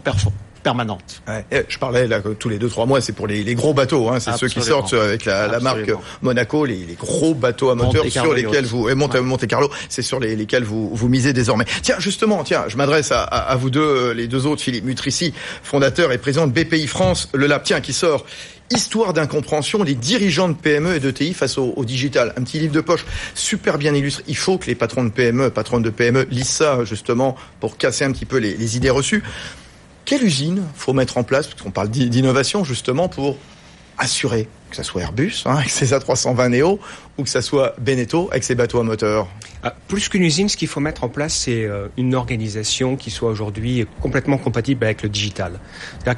permanente. 0.67 1.21
Ouais, 1.29 1.65
je 1.69 1.79
parlais 1.79 2.07
là 2.07 2.19
tous 2.37 2.49
les 2.49 2.57
deux 2.57 2.67
trois 2.67 2.85
mois, 2.85 2.99
c'est 2.99 3.13
pour 3.13 3.25
les, 3.25 3.41
les, 3.41 3.55
gros 3.55 3.73
bateaux, 3.73 4.09
hein, 4.09 4.19
c'est 4.19 4.35
ceux 4.35 4.49
qui 4.49 4.61
sortent 4.61 4.93
avec 4.93 5.23
la, 5.23 5.47
la 5.47 5.61
marque 5.61 5.89
Monaco, 6.21 6.65
les, 6.65 6.75
les, 6.75 6.95
gros 6.95 7.33
bateaux 7.33 7.69
à 7.69 7.75
moteur 7.75 8.03
sur 8.09 8.33
lesquels 8.33 8.65
vous 8.65 8.89
et 8.89 8.95
Monte, 8.95 9.13
ouais. 9.13 9.21
Monte 9.21 9.47
Carlo, 9.47 9.69
c'est 9.87 10.01
sur 10.01 10.19
les, 10.19 10.35
lesquels 10.35 10.65
vous 10.65 10.89
vous 10.93 11.07
misez 11.07 11.31
désormais. 11.31 11.63
Tiens, 11.83 11.95
justement, 11.99 12.43
tiens, 12.43 12.65
je 12.67 12.75
m'adresse 12.75 13.13
à, 13.13 13.23
à, 13.23 13.37
à, 13.51 13.55
vous 13.55 13.69
deux, 13.69 14.11
les 14.11 14.27
deux 14.27 14.45
autres, 14.45 14.61
Philippe 14.61 14.83
Mutrici, 14.83 15.33
fondateur 15.63 16.11
et 16.11 16.17
président 16.17 16.47
de 16.47 16.51
BPI 16.51 16.85
France, 16.87 17.29
le 17.33 17.47
Lab, 17.47 17.61
tiens, 17.63 17.79
qui 17.79 17.93
sort 17.93 18.25
Histoire 18.69 19.13
d'incompréhension 19.13 19.85
des 19.85 19.95
dirigeants 19.95 20.49
de 20.49 20.53
PME 20.53 20.95
et 20.95 20.99
d'ETI 20.99 21.33
face 21.33 21.57
au, 21.57 21.73
au, 21.77 21.85
digital. 21.85 22.33
Un 22.35 22.43
petit 22.43 22.59
livre 22.59 22.73
de 22.73 22.81
poche 22.81 23.05
super 23.33 23.77
bien 23.77 23.93
illustré. 23.93 24.25
Il 24.27 24.35
faut 24.35 24.57
que 24.57 24.65
les 24.65 24.75
patrons 24.75 25.05
de 25.05 25.09
PME, 25.09 25.51
patrons 25.51 25.79
de 25.79 25.89
PME 25.89 26.27
lisent 26.29 26.49
ça 26.49 26.83
justement 26.83 27.37
pour 27.61 27.77
casser 27.77 28.03
un 28.03 28.11
petit 28.11 28.25
peu 28.25 28.35
les, 28.39 28.57
les 28.57 28.75
idées 28.75 28.89
reçues. 28.89 29.23
Quelle 30.07 30.23
usine 30.23 30.63
faut 30.73 30.93
mettre 30.93 31.17
en 31.17 31.23
place, 31.23 31.47
parce 31.47 31.61
qu'on 31.61 31.69
parle 31.69 31.89
d'innovation 31.89 32.63
justement, 32.63 33.09
pour 33.09 33.37
assurer 33.97 34.47
que 34.69 34.75
ça 34.77 34.83
soit 34.83 35.01
Airbus 35.01 35.43
avec 35.43 35.69
ses 35.69 35.87
A320 35.87 36.47
Neo 36.47 36.79
ou 37.17 37.23
que 37.23 37.29
ça 37.29 37.41
soit 37.41 37.75
Beneteau 37.77 38.29
avec 38.31 38.45
ses 38.45 38.55
bateaux 38.55 38.79
à 38.79 38.83
moteur? 38.83 39.27
Plus 39.87 40.09
qu'une 40.09 40.23
usine, 40.23 40.49
ce 40.49 40.57
qu'il 40.57 40.67
faut 40.67 40.79
mettre 40.79 41.03
en 41.03 41.09
place, 41.09 41.33
c'est 41.33 41.63
euh, 41.63 41.87
une 41.97 42.15
organisation 42.15 42.95
qui 42.95 43.11
soit 43.11 43.29
aujourd'hui 43.29 43.85
complètement 44.01 44.37
compatible 44.37 44.85
avec 44.85 45.03
le 45.03 45.09
digital. 45.09 45.59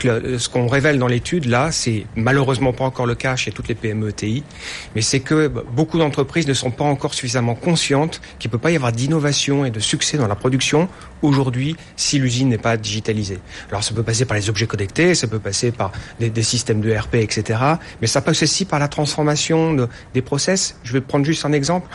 Le, 0.04 0.38
ce 0.38 0.50
qu'on 0.50 0.68
révèle 0.68 1.00
dans 1.00 1.08
l'étude, 1.08 1.46
là, 1.46 1.72
c'est 1.72 2.06
malheureusement 2.16 2.74
pas 2.74 2.84
encore 2.84 3.06
le 3.06 3.16
cas 3.16 3.36
chez 3.36 3.52
toutes 3.52 3.68
les 3.68 3.76
PME 3.76 4.12
TI, 4.14 4.44
mais 4.96 5.02
c'est 5.02 5.20
que 5.20 5.48
beaucoup 5.48 5.98
d'entreprises 5.98 6.48
ne 6.48 6.54
sont 6.54 6.72
pas 6.72 6.84
encore 6.84 7.14
suffisamment 7.14 7.56
conscientes 7.56 8.22
qu'il 8.40 8.50
ne 8.50 8.52
peut 8.52 8.58
pas 8.58 8.72
y 8.72 8.76
avoir 8.76 8.92
d'innovation 8.92 9.66
et 9.66 9.72
de 9.72 9.80
succès 9.80 10.18
dans 10.18 10.28
la 10.28 10.36
production 10.36 10.88
aujourd'hui 11.22 11.76
si 11.96 12.20
l'usine 12.20 12.50
n'est 12.50 12.58
pas 12.58 12.78
digitalisée. 12.78 13.40
Alors 13.70 13.84
ça 13.84 13.94
peut 13.94 14.04
passer 14.04 14.26
par 14.26 14.38
les 14.38 14.50
objets 14.50 14.68
connectés, 14.68 15.16
ça 15.16 15.28
peut 15.28 15.40
passer 15.40 15.72
par 15.72 15.92
des, 16.20 16.44
systèmes 16.44 16.82
de 16.82 16.92
RP, 16.96 17.16
etc. 17.16 17.60
Mais 18.02 18.08
ça 18.08 18.22
passe 18.22 18.44
aussi 18.44 18.66
par 18.66 18.80
la 18.80 18.88
transformation 18.88 19.74
de, 19.74 19.88
des 20.14 20.22
process. 20.22 20.78
Je 20.84 20.94
vais 20.94 21.02
prendre 21.02 21.26
juste 21.26 21.46
un 21.46 21.52
exemple. 21.52 21.88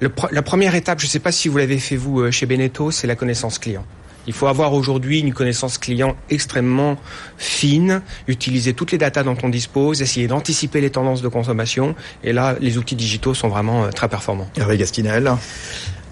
Le, 0.00 0.10
la 0.30 0.42
première 0.42 0.74
étape, 0.74 1.00
je 1.00 1.06
ne 1.06 1.10
sais 1.10 1.18
pas 1.18 1.32
si 1.32 1.48
vous 1.48 1.58
l'avez 1.58 1.78
fait 1.78 1.96
vous 1.96 2.20
euh, 2.20 2.30
chez 2.30 2.46
Beneteau, 2.46 2.90
c'est 2.90 3.06
la 3.06 3.16
connaissance 3.16 3.58
client. 3.58 3.84
Il 4.26 4.32
faut 4.32 4.48
avoir 4.48 4.72
aujourd'hui 4.72 5.20
une 5.20 5.32
connaissance 5.32 5.78
client 5.78 6.16
extrêmement 6.30 6.96
fine, 7.38 8.02
utiliser 8.26 8.74
toutes 8.74 8.92
les 8.92 8.98
datas 8.98 9.22
dont 9.22 9.36
on 9.42 9.48
dispose, 9.48 10.02
essayer 10.02 10.26
d'anticiper 10.26 10.80
les 10.80 10.90
tendances 10.90 11.22
de 11.22 11.28
consommation. 11.28 11.94
Et 12.24 12.32
là, 12.32 12.56
les 12.60 12.76
outils 12.76 12.96
digitaux 12.96 13.34
sont 13.34 13.48
vraiment 13.48 13.84
euh, 13.84 13.90
très 13.90 14.08
performants. 14.08 14.48
Hervé 14.56 14.78
Gastinel 14.78 15.30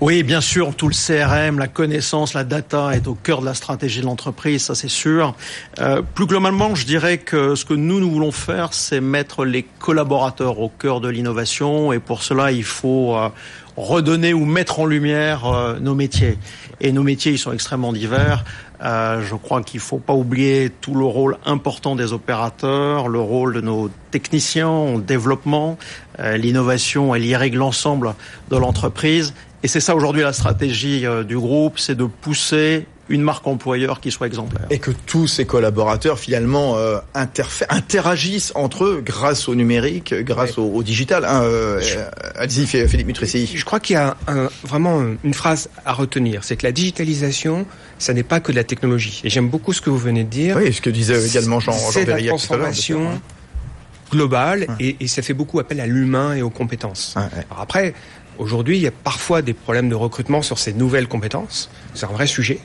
Oui, 0.00 0.22
bien 0.22 0.40
sûr, 0.40 0.76
tout 0.76 0.88
le 0.88 0.94
CRM, 0.94 1.58
la 1.58 1.66
connaissance, 1.66 2.34
la 2.34 2.44
data 2.44 2.94
est 2.94 3.08
au 3.08 3.14
cœur 3.14 3.40
de 3.40 3.46
la 3.46 3.54
stratégie 3.54 4.00
de 4.00 4.06
l'entreprise, 4.06 4.62
ça 4.62 4.76
c'est 4.76 4.88
sûr. 4.88 5.34
Euh, 5.80 6.02
plus 6.02 6.26
globalement, 6.26 6.76
je 6.76 6.86
dirais 6.86 7.18
que 7.18 7.56
ce 7.56 7.64
que 7.64 7.74
nous, 7.74 7.98
nous 7.98 8.10
voulons 8.10 8.32
faire, 8.32 8.74
c'est 8.74 9.00
mettre 9.00 9.44
les 9.44 9.64
collaborateurs 9.80 10.60
au 10.60 10.68
cœur 10.68 11.00
de 11.00 11.08
l'innovation 11.08 11.92
et 11.92 11.98
pour 11.98 12.22
cela, 12.22 12.52
il 12.52 12.64
faut 12.64 13.16
euh, 13.16 13.28
redonner 13.76 14.34
ou 14.34 14.44
mettre 14.44 14.80
en 14.80 14.86
lumière 14.86 15.46
euh, 15.46 15.78
nos 15.80 15.94
métiers. 15.94 16.38
Et 16.80 16.92
nos 16.92 17.02
métiers, 17.02 17.32
ils 17.32 17.38
sont 17.38 17.52
extrêmement 17.52 17.92
divers. 17.92 18.44
Euh, 18.82 19.22
je 19.22 19.34
crois 19.34 19.62
qu'il 19.62 19.80
faut 19.80 19.98
pas 19.98 20.12
oublier 20.12 20.70
tout 20.80 20.94
le 20.94 21.04
rôle 21.04 21.38
important 21.46 21.96
des 21.96 22.12
opérateurs, 22.12 23.08
le 23.08 23.20
rôle 23.20 23.54
de 23.54 23.60
nos 23.60 23.90
techniciens 24.10 24.68
en 24.68 24.98
développement. 24.98 25.78
Euh, 26.18 26.36
L'innovation, 26.36 27.14
elle 27.14 27.24
irrigue 27.24 27.54
l'ensemble 27.54 28.14
de 28.50 28.56
l'entreprise. 28.56 29.32
Et 29.62 29.68
c'est 29.68 29.80
ça 29.80 29.96
aujourd'hui 29.96 30.22
la 30.22 30.34
stratégie 30.34 31.06
euh, 31.06 31.24
du 31.24 31.38
groupe, 31.38 31.78
c'est 31.78 31.94
de 31.94 32.04
pousser 32.04 32.86
une 33.08 33.22
marque 33.22 33.46
employeur 33.46 34.00
qui 34.00 34.10
soit 34.10 34.26
exemplaire. 34.26 34.66
Et 34.70 34.78
que 34.78 34.90
tous 34.90 35.26
ces 35.26 35.44
collaborateurs 35.44 36.18
finalement 36.18 36.78
euh, 36.78 36.98
interagissent 37.68 38.52
entre 38.54 38.84
eux 38.84 39.02
grâce 39.04 39.48
au 39.48 39.54
numérique, 39.54 40.14
grâce 40.14 40.58
au, 40.58 40.64
au, 40.64 40.82
digital. 40.82 41.24
Hein, 41.24 41.42
euh, 41.44 41.80
Allez-y, 42.36 42.66
Philippe 42.66 43.06
Mutressi. 43.06 43.50
Je 43.54 43.64
crois 43.64 43.80
qu'il 43.80 43.94
y 43.94 43.98
a 43.98 44.16
un, 44.26 44.48
vraiment 44.62 45.02
une 45.22 45.34
phrase 45.34 45.68
à 45.84 45.92
retenir, 45.92 46.44
c'est 46.44 46.56
que 46.56 46.66
la 46.66 46.72
digitalisation, 46.72 47.66
ça 47.98 48.14
n'est 48.14 48.22
pas 48.22 48.40
que 48.40 48.52
de 48.52 48.56
la 48.56 48.64
technologie. 48.64 49.20
Et 49.24 49.30
j'aime 49.30 49.48
beaucoup 49.48 49.72
ce 49.72 49.80
que 49.80 49.90
vous 49.90 49.98
venez 49.98 50.24
de 50.24 50.30
dire. 50.30 50.56
Oui, 50.56 50.72
ce 50.72 50.80
que 50.80 50.90
disait 50.90 51.26
également 51.26 51.60
Jean, 51.60 51.72
Jean 51.72 51.90
C'est 51.90 52.06
la 52.06 52.22
transformation 52.22 53.20
globale 54.10 54.66
et, 54.78 54.96
et, 55.00 55.08
ça 55.08 55.22
fait 55.22 55.34
beaucoup 55.34 55.58
appel 55.58 55.80
à 55.80 55.86
l'humain 55.86 56.34
et 56.34 56.42
aux 56.42 56.50
compétences. 56.50 57.14
Ouais, 57.16 57.22
ouais. 57.22 57.44
Alors 57.50 57.62
après, 57.62 57.94
Aujourd'hui, 58.38 58.76
il 58.76 58.82
y 58.82 58.86
a 58.86 58.90
parfois 58.90 59.42
des 59.42 59.54
problèmes 59.54 59.88
de 59.88 59.94
recrutement 59.94 60.42
sur 60.42 60.58
ces 60.58 60.72
nouvelles 60.72 61.08
compétences. 61.08 61.70
C'est 61.94 62.06
un 62.06 62.12
vrai 62.12 62.26
sujet. 62.26 62.58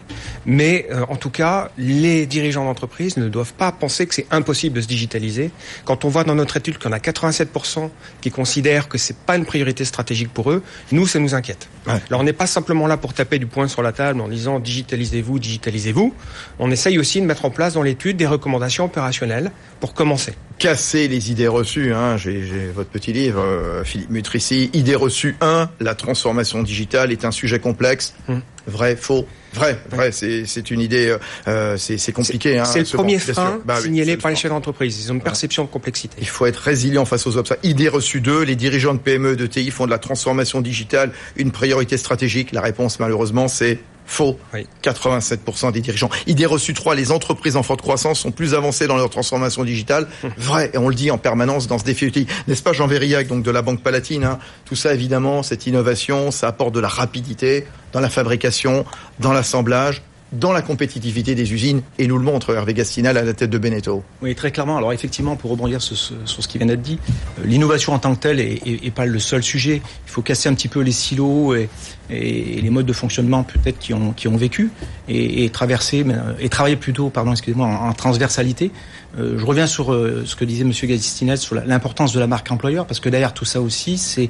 Mais 0.45 0.87
euh, 0.91 1.05
en 1.09 1.15
tout 1.15 1.29
cas, 1.29 1.69
les 1.77 2.25
dirigeants 2.25 2.65
d'entreprise 2.65 3.17
ne 3.17 3.29
doivent 3.29 3.53
pas 3.53 3.71
penser 3.71 4.07
que 4.07 4.15
c'est 4.15 4.27
impossible 4.31 4.75
de 4.75 4.81
se 4.81 4.87
digitaliser. 4.87 5.51
Quand 5.85 6.05
on 6.05 6.09
voit 6.09 6.23
dans 6.23 6.35
notre 6.35 6.57
étude 6.57 6.77
qu'on 6.77 6.91
a 6.91 6.97
87% 6.97 7.89
qui 8.21 8.31
considèrent 8.31 8.89
que 8.89 8.97
c'est 8.97 9.17
pas 9.17 9.35
une 9.35 9.45
priorité 9.45 9.85
stratégique 9.85 10.33
pour 10.33 10.51
eux, 10.51 10.63
nous, 10.91 11.05
ça 11.05 11.19
nous 11.19 11.35
inquiète. 11.35 11.69
Ouais. 11.87 12.01
Alors 12.09 12.21
on 12.21 12.23
n'est 12.23 12.33
pas 12.33 12.47
simplement 12.47 12.87
là 12.87 12.97
pour 12.97 13.13
taper 13.13 13.39
du 13.39 13.45
poing 13.45 13.67
sur 13.67 13.81
la 13.81 13.91
table 13.91 14.21
en 14.21 14.27
disant 14.27 14.59
digitalisez-vous, 14.59 15.39
digitalisez-vous. 15.39 16.13
On 16.59 16.71
essaye 16.71 16.97
aussi 16.99 17.21
de 17.21 17.25
mettre 17.25 17.45
en 17.45 17.49
place 17.49 17.73
dans 17.73 17.83
l'étude 17.83 18.17
des 18.17 18.27
recommandations 18.27 18.85
opérationnelles 18.85 19.51
pour 19.79 19.93
commencer. 19.93 20.33
Casser 20.57 21.07
les 21.07 21.31
idées 21.31 21.47
reçues. 21.47 21.93
Hein. 21.93 22.17
J'ai 22.17 22.69
votre 22.73 22.89
petit 22.89 23.13
livre, 23.13 23.41
euh, 23.41 23.83
Philippe 23.83 24.09
Mutrici, 24.09 24.69
Idées 24.73 24.95
reçues 24.95 25.35
1, 25.41 25.58
la 25.79 25.95
transformation 25.95 26.63
digitale 26.63 27.11
est 27.11 27.25
un 27.25 27.31
sujet 27.31 27.59
complexe. 27.59 28.13
Hum. 28.27 28.41
Vrai, 28.67 28.95
faux 28.95 29.25
Vrai, 29.53 29.79
vrai, 29.89 30.11
c'est 30.11 30.71
une 30.71 30.79
idée, 30.79 31.15
euh, 31.47 31.75
c'est 31.77 32.11
compliqué. 32.11 32.61
C'est 32.65 32.79
hein, 32.79 32.83
le 32.83 32.97
premier 32.97 33.17
frein 33.17 33.59
bah, 33.65 33.81
signalé 33.81 34.13
oui, 34.13 34.17
par 34.17 34.29
les 34.29 34.37
chefs 34.37 34.51
d'entreprise. 34.51 35.03
Ils 35.03 35.11
ont 35.11 35.15
une 35.15 35.21
perception 35.21 35.63
de 35.63 35.69
complexité. 35.69 36.15
Il 36.19 36.27
faut 36.27 36.45
être 36.45 36.57
résilient 36.57 37.05
face 37.05 37.25
aux 37.25 37.37
obstacles. 37.37 37.65
Idée 37.65 37.89
reçue 37.89 38.21
2, 38.21 38.43
les 38.43 38.55
dirigeants 38.55 38.93
de 38.93 38.99
PME, 38.99 39.35
de 39.35 39.47
TI 39.47 39.71
font 39.71 39.85
de 39.85 39.91
la 39.91 39.97
transformation 39.97 40.61
digitale 40.61 41.11
une 41.35 41.51
priorité 41.51 41.97
stratégique. 41.97 42.51
La 42.51 42.61
réponse, 42.61 42.99
malheureusement, 42.99 43.47
c'est 43.47 43.79
Faux. 44.09 44.39
Oui. 44.55 44.65
87% 44.83 45.71
des 45.71 45.81
dirigeants. 45.81 46.09
Idée 46.25 46.47
reçue 46.47 46.73
3, 46.73 46.95
les 46.95 47.11
entreprises 47.11 47.55
en 47.55 47.61
forte 47.61 47.83
croissance 47.83 48.19
sont 48.19 48.31
plus 48.31 48.55
avancées 48.55 48.87
dans 48.87 48.97
leur 48.97 49.11
transformation 49.11 49.63
digitale. 49.63 50.07
Vrai, 50.35 50.71
et 50.73 50.79
on 50.79 50.89
le 50.89 50.95
dit 50.95 51.11
en 51.11 51.19
permanence 51.19 51.67
dans 51.67 51.77
ce 51.77 51.83
défi 51.83 52.05
ETI. 52.05 52.25
N'est-ce 52.47 52.63
pas 52.63 52.73
Jean 52.73 52.87
Verillac, 52.87 53.27
donc 53.27 53.43
de 53.43 53.51
la 53.51 53.61
Banque 53.61 53.83
Palatine 53.83 54.23
hein? 54.23 54.39
Tout 54.65 54.75
ça, 54.75 54.95
évidemment, 54.95 55.43
cette 55.43 55.67
innovation, 55.67 56.31
ça 56.31 56.47
apporte 56.47 56.73
de 56.73 56.79
la 56.79 56.87
rapidité 56.87 57.67
dans 57.93 57.99
la 57.99 58.09
fabrication, 58.09 58.83
dans 59.19 59.31
l'assemblage, 59.31 60.01
dans 60.31 60.51
la 60.51 60.61
compétitivité 60.61 61.35
des 61.35 61.53
usines 61.53 61.81
et 61.97 62.07
nous 62.07 62.17
le 62.17 62.23
montre 62.23 62.53
Hervé 62.53 62.73
Gastinal 62.73 63.17
à 63.17 63.23
la 63.23 63.33
tête 63.33 63.49
de 63.49 63.57
Beneteau. 63.57 64.03
Oui, 64.21 64.35
très 64.35 64.51
clairement. 64.51 64.77
Alors 64.77 64.93
effectivement, 64.93 65.35
pour 65.35 65.51
rebondir 65.51 65.81
sur 65.81 65.97
ce, 65.97 66.47
qui 66.47 66.57
vient 66.57 66.67
d'être 66.67 66.81
dit, 66.81 66.99
euh, 67.39 67.45
l'innovation 67.45 67.93
en 67.93 67.99
tant 67.99 68.15
que 68.15 68.19
telle 68.19 68.39
est, 68.39 68.61
est, 68.65 68.85
est, 68.85 68.91
pas 68.91 69.05
le 69.05 69.19
seul 69.19 69.41
sujet. 69.43 69.81
Il 70.07 70.11
faut 70.11 70.21
casser 70.21 70.49
un 70.49 70.53
petit 70.53 70.67
peu 70.67 70.81
les 70.81 70.91
silos 70.91 71.55
et, 71.55 71.69
les 72.09 72.69
modes 72.71 72.87
de 72.87 72.93
fonctionnement 72.93 73.43
peut-être 73.43 73.77
qui 73.77 73.93
ont, 73.93 74.37
vécu 74.37 74.71
et, 75.07 75.47
traverser 75.51 76.03
et 76.39 76.49
travailler 76.49 76.75
plutôt, 76.75 77.09
pardon, 77.09 77.31
excusez-moi, 77.31 77.67
en, 77.67 77.93
transversalité. 77.93 78.71
Euh, 79.17 79.37
je 79.37 79.45
reviens 79.45 79.67
sur 79.67 79.93
euh, 79.93 80.23
ce 80.25 80.35
que 80.35 80.43
disait 80.43 80.63
Monsieur 80.63 80.87
Gastinel 80.87 81.37
sur 81.37 81.55
l'importance 81.55 82.11
de 82.13 82.19
la 82.19 82.25
marque 82.25 82.51
employeur 82.51 82.87
parce 82.87 82.99
que 82.99 83.09
derrière 83.09 83.33
tout 83.33 83.45
ça 83.45 83.61
aussi, 83.61 83.97
c'est 83.97 84.29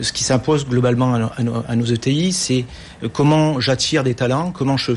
ce 0.00 0.12
qui 0.12 0.24
s'impose 0.24 0.66
globalement 0.66 1.14
à, 1.14 1.74
nos, 1.74 1.84
ETI, 1.84 2.32
c'est 2.32 2.64
comment 3.12 3.58
j'attire 3.60 4.04
des 4.04 4.14
talents, 4.14 4.52
comment 4.52 4.76
je 4.76 4.94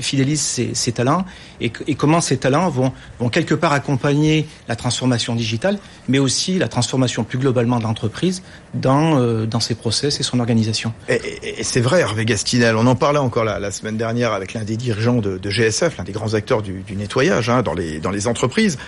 fidélise 0.00 0.40
ces 0.72 0.92
talents 0.92 1.24
et, 1.60 1.70
comment 1.70 2.20
ces 2.20 2.36
talents 2.36 2.68
vont, 2.68 2.92
vont 3.18 3.28
quelque 3.28 3.54
part 3.54 3.72
accompagner 3.72 4.46
la 4.68 4.76
transformation 4.76 5.34
digitale, 5.34 5.78
mais 6.08 6.18
aussi 6.18 6.58
la 6.58 6.68
transformation 6.68 7.24
plus 7.24 7.38
globalement 7.38 7.78
de 7.78 7.84
l'entreprise 7.84 8.42
dans, 8.74 9.18
euh, 9.18 9.46
dans 9.46 9.60
ses 9.60 9.74
process 9.74 10.20
et 10.20 10.22
son 10.22 10.40
organisation. 10.40 10.92
Et, 11.08 11.62
c'est 11.62 11.80
vrai, 11.80 12.00
Hervé 12.00 12.24
Gastinel, 12.24 12.76
on 12.76 12.86
en 12.86 12.96
parlait 12.96 13.18
encore 13.18 13.44
la, 13.44 13.70
semaine 13.70 13.96
dernière 13.96 14.32
avec 14.32 14.54
l'un 14.54 14.64
des 14.64 14.76
dirigeants 14.76 15.20
de, 15.20 15.38
GSF, 15.50 15.98
l'un 15.98 16.04
des 16.04 16.12
grands 16.12 16.34
acteurs 16.34 16.62
du, 16.62 16.84
nettoyage 16.96 17.48
hein, 17.48 17.62
dans, 17.62 17.74
les, 17.74 17.98
dans 17.98 18.10
les 18.10 18.26
entreprises. 18.26 18.78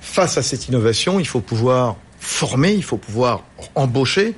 Face 0.00 0.38
à 0.38 0.42
cette 0.42 0.68
innovation, 0.68 1.18
il 1.18 1.26
faut 1.26 1.40
pouvoir 1.40 1.96
former, 2.20 2.72
il 2.72 2.84
faut 2.84 2.98
pouvoir 2.98 3.42
embaucher. 3.74 4.34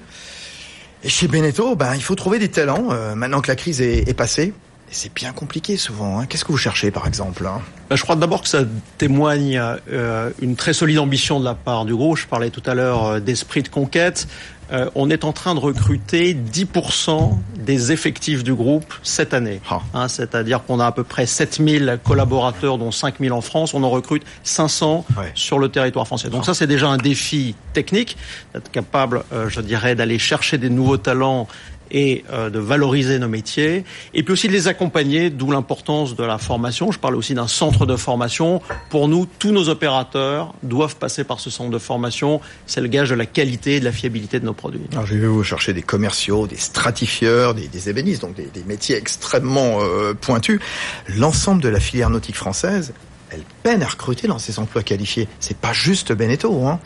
Et 1.03 1.09
chez 1.09 1.29
Beneteau, 1.29 1.77
ben, 1.77 1.95
il 1.95 2.03
faut 2.03 2.15
trouver 2.15 2.39
des 2.39 2.49
talents, 2.49 2.89
euh, 2.91 3.15
maintenant 3.15 3.41
que 3.41 3.49
la 3.49 3.57
crise 3.57 3.81
est 3.81 4.15
passée. 4.17 4.53
Et 4.91 4.95
c'est 4.95 5.15
bien 5.15 5.33
compliqué 5.33 5.77
souvent. 5.77 6.19
Hein. 6.19 6.27
Qu'est-ce 6.27 6.45
que 6.45 6.51
vous 6.51 6.59
cherchez, 6.59 6.91
par 6.91 7.07
exemple 7.07 7.47
hein? 7.47 7.61
Ben, 7.89 7.95
Je 7.97 8.03
crois 8.03 8.17
d'abord 8.17 8.43
que 8.43 8.49
ça 8.49 8.65
témoigne 8.99 9.57
euh, 9.93 10.31
une 10.43 10.57
très 10.57 10.73
solide 10.73 10.99
ambition 10.99 11.39
de 11.39 11.45
la 11.45 11.55
part 11.55 11.85
du 11.85 11.95
groupe. 11.95 12.17
Je 12.19 12.27
parlais 12.27 12.51
tout 12.51 12.63
à 12.67 12.75
l'heure 12.75 13.07
euh, 13.07 13.21
d'esprit 13.21 13.63
de 13.63 13.69
conquête. 13.69 14.27
Euh, 14.73 14.89
on 14.95 15.11
est 15.11 15.25
en 15.25 15.33
train 15.33 15.55
de 15.55 15.61
recruter 15.61 16.35
10% 16.35 17.37
des 17.57 17.93
effectifs 17.93 18.45
du 18.45 18.55
groupe 18.55 18.93
cette 19.03 19.35
année. 19.35 19.61
Ah. 19.69 19.81
Hein, 19.95 20.09
C'est-à-dire 20.09 20.65
qu'on 20.65 20.79
a 20.81 20.87
à 20.87 20.93
peu 20.93 21.03
près 21.05 21.27
7000 21.27 21.99
collaborateurs, 22.05 22.79
dont 22.79 22.91
5000 22.93 23.33
en 23.33 23.41
France. 23.41 23.75
On 23.75 23.83
en 23.83 23.91
recrute 23.91 24.25
500 24.45 25.05
ouais. 25.17 25.33
sur 25.35 25.59
le 25.59 25.69
territoire 25.69 26.07
français. 26.07 26.31
Donc 26.31 26.43
Ah. 26.43 26.47
ça, 26.47 26.55
c'est 26.55 26.69
déjà 26.69 26.89
un 26.89 26.99
défi 26.99 27.55
technique, 27.73 28.17
d'être 28.55 28.71
capable, 28.71 29.23
euh, 29.33 29.49
je 29.49 29.61
dirais, 29.61 29.95
d'aller 29.95 30.19
chercher 30.19 30.59
des 30.59 30.71
nouveaux 30.71 30.97
talents 30.99 31.49
et 31.91 32.25
euh, 32.33 32.51
de 32.51 32.59
valoriser 32.59 33.19
nos 33.19 33.29
métiers, 33.29 33.85
et 34.15 34.23
puis 34.23 34.33
aussi 34.33 34.49
de 34.49 34.53
les 34.53 34.69
accompagner, 34.69 35.31
d'où 35.31 35.51
l'importance 35.51 36.17
de 36.17 36.25
la 36.25 36.39
formation. 36.39 36.93
Je 36.93 36.99
parle 36.99 37.17
aussi 37.17 37.35
d'un 37.35 37.49
centre 37.49 37.87
de 37.87 37.97
formation. 37.97 38.61
Pour 38.89 39.09
nous, 39.09 39.27
tous 39.39 39.53
nos 39.53 39.69
opérateurs 39.69 40.55
doivent 40.63 40.97
passer 40.97 41.25
par 41.25 41.41
ce 41.41 41.51
centre 41.51 41.71
de 41.71 41.79
formation. 41.79 42.41
C'est 42.67 42.81
le 42.81 42.89
gage 42.89 43.11
de 43.11 43.15
la 43.15 43.27
qualité 43.27 43.77
et 43.77 43.81
de 43.81 43.85
la 43.85 43.93
fiabilité 43.93 44.41
de 44.41 44.45
nos 44.45 44.55
produits. 44.55 44.83
Alors, 44.93 45.07
j'ai 45.07 45.17
vu 45.17 45.27
vous 45.27 45.45
chercher 45.45 45.73
des 45.73 45.83
commerciaux, 45.83 46.47
des 46.47 46.57
stratifieurs, 46.57 47.55
des, 47.55 47.89
ébénistes, 47.89 48.23
donc 48.23 48.35
des, 48.35 48.47
des 48.47 48.65
métiers 48.65 48.97
extrêmement 48.97 49.79
euh, 49.81 50.15
pointus. 50.15 50.61
L'ensemble 51.09 51.63
de 51.63 51.69
la 51.69 51.81
filière 51.81 52.11
nautique 52.11 52.37
française, 52.37 52.93
elle 53.31 53.43
peine 53.63 53.83
à 53.83 53.87
recruter 53.87 54.27
dans 54.29 54.39
ces 54.39 54.59
emplois 54.59 54.83
qualifiés. 54.83 55.29
C'est 55.39 55.57
pas 55.57 55.73
juste 55.73 56.13
Beneteau, 56.13 56.65
hein 56.65 56.81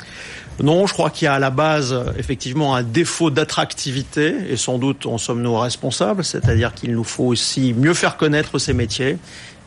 non, 0.63 0.87
je 0.87 0.93
crois 0.93 1.11
qu'il 1.11 1.27
y 1.27 1.29
a 1.29 1.35
à 1.35 1.39
la 1.41 1.51
base 1.51 1.97
effectivement 2.17 2.77
un 2.77 2.85
défaut 2.85 3.31
d'attractivité 3.31 4.35
et 4.51 4.57
sans 4.57 4.79
doute 4.79 5.05
en 5.07 5.19
sommes 5.19 5.43
nous 5.43 5.59
responsables, 5.59 6.23
c'est-à-dire 6.23 6.73
qu'il 6.75 6.93
nous 6.93 7.03
faut 7.03 7.25
aussi 7.25 7.75
mieux 7.75 7.95
faire 7.95 8.17
connaître 8.17 8.59
ces 8.61 8.73
métiers. 8.73 9.19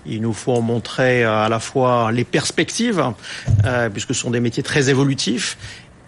Il 0.06 0.22
nous 0.22 0.32
faut 0.32 0.54
en 0.54 0.62
montrer 0.62 1.26
à 1.26 1.50
la 1.50 1.60
fois 1.60 2.14
les 2.14 2.24
perspectives, 2.24 3.04
euh, 3.66 3.90
puisque 3.90 4.16
ce 4.16 4.22
sont 4.22 4.32
des 4.32 4.40
métiers 4.40 4.64
très 4.64 4.90
évolutifs, 4.90 5.58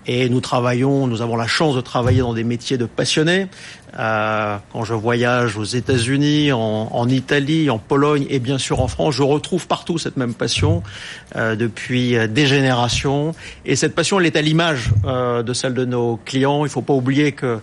et 0.07 0.29
nous 0.29 0.39
travaillons, 0.39 1.07
nous 1.07 1.21
avons 1.21 1.35
la 1.35 1.45
chance 1.45 1.75
de 1.75 1.81
travailler 1.81 2.21
dans 2.21 2.33
des 2.33 2.43
métiers 2.43 2.77
de 2.77 2.85
passionnés. 2.85 3.47
Euh, 3.98 4.58
quand 4.72 4.84
je 4.84 4.93
voyage 4.93 5.58
aux 5.58 5.63
États-Unis, 5.63 6.51
en, 6.51 6.89
en, 6.91 7.10
Italie, 7.10 7.69
en 7.69 7.79
Pologne 7.79 8.25
et 8.29 8.39
bien 8.39 8.58
sûr 8.58 8.81
en 8.81 8.88
France, 8.88 9.15
je 9.15 9.24
retrouve 9.24 9.67
partout 9.67 9.98
cette 9.98 10.17
même 10.17 10.34
passion 10.34 10.84
euh, 11.36 11.55
depuis 11.55 12.15
des 12.29 12.46
générations. 12.46 13.34
Et 13.65 13.75
cette 13.75 13.96
passion, 13.96 14.19
elle 14.19 14.25
est 14.25 14.36
à 14.36 14.41
l'image 14.41 14.91
euh, 15.05 15.43
de 15.43 15.53
celle 15.53 15.74
de 15.74 15.86
nos 15.86 16.19
clients. 16.24 16.60
Il 16.65 16.69
ne 16.69 16.74
faut 16.74 16.81
pas 16.81 16.93
oublier 16.93 17.31
que 17.31 17.60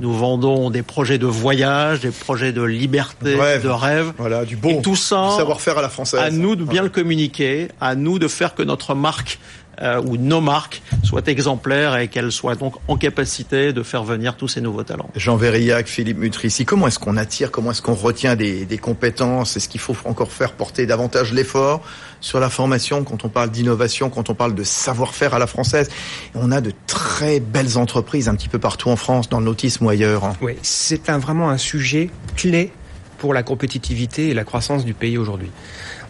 nous 0.00 0.12
vendons 0.12 0.70
des 0.70 0.82
projets 0.82 1.18
de 1.18 1.26
voyage, 1.26 2.00
des 2.00 2.10
projets 2.10 2.52
de 2.52 2.62
liberté, 2.62 3.34
de 3.34 3.68
rêve. 3.68 4.12
Voilà, 4.18 4.44
du 4.44 4.56
bon 4.56 4.80
et 4.80 4.82
tout 4.82 4.96
ça, 4.96 5.30
savoir-faire 5.36 5.78
à 5.78 5.82
la 5.82 5.88
française. 5.88 6.20
À 6.20 6.30
nous 6.30 6.56
de 6.56 6.64
bien 6.64 6.82
ouais. 6.82 6.88
le 6.88 6.90
communiquer, 6.90 7.68
à 7.80 7.94
nous 7.94 8.18
de 8.18 8.28
faire 8.28 8.54
que 8.54 8.62
notre 8.62 8.94
marque 8.94 9.38
euh, 9.82 10.00
où 10.04 10.16
nos 10.16 10.40
marques 10.40 10.82
soient 11.02 11.22
exemplaires 11.26 11.96
et 11.96 12.08
qu'elles 12.08 12.32
soient 12.32 12.54
donc 12.54 12.74
en 12.88 12.96
capacité 12.96 13.72
de 13.72 13.82
faire 13.82 14.04
venir 14.04 14.36
tous 14.36 14.48
ces 14.48 14.60
nouveaux 14.60 14.82
talents. 14.82 15.08
Jean 15.16 15.36
Verillac, 15.36 15.86
Philippe 15.86 16.18
Mutrici, 16.18 16.64
comment 16.64 16.86
est-ce 16.86 16.98
qu'on 16.98 17.16
attire, 17.16 17.50
comment 17.50 17.70
est-ce 17.70 17.82
qu'on 17.82 17.94
retient 17.94 18.36
des, 18.36 18.64
des 18.64 18.78
compétences? 18.78 19.56
Est-ce 19.56 19.68
qu'il 19.68 19.80
faut 19.80 19.94
encore 20.04 20.32
faire 20.32 20.52
porter 20.52 20.86
davantage 20.86 21.32
l'effort 21.32 21.82
sur 22.20 22.40
la 22.40 22.50
formation 22.50 23.04
quand 23.04 23.24
on 23.24 23.28
parle 23.28 23.50
d'innovation, 23.50 24.10
quand 24.10 24.30
on 24.30 24.34
parle 24.34 24.54
de 24.54 24.64
savoir-faire 24.64 25.34
à 25.34 25.38
la 25.38 25.46
française? 25.46 25.88
On 26.34 26.52
a 26.52 26.60
de 26.60 26.72
très 26.86 27.40
belles 27.40 27.78
entreprises 27.78 28.28
un 28.28 28.34
petit 28.34 28.48
peu 28.48 28.58
partout 28.58 28.90
en 28.90 28.96
France, 28.96 29.28
dans 29.28 29.38
le 29.38 29.46
nautisme 29.46 29.86
ou 29.86 29.88
ailleurs. 29.88 30.24
hein. 30.24 30.36
Oui, 30.42 30.54
c'est 30.62 31.08
un, 31.08 31.18
vraiment 31.18 31.50
un 31.50 31.58
sujet 31.58 32.10
clé 32.36 32.72
pour 33.18 33.34
la 33.34 33.42
compétitivité 33.42 34.28
et 34.28 34.34
la 34.34 34.44
croissance 34.44 34.84
du 34.84 34.94
pays 34.94 35.18
aujourd'hui. 35.18 35.50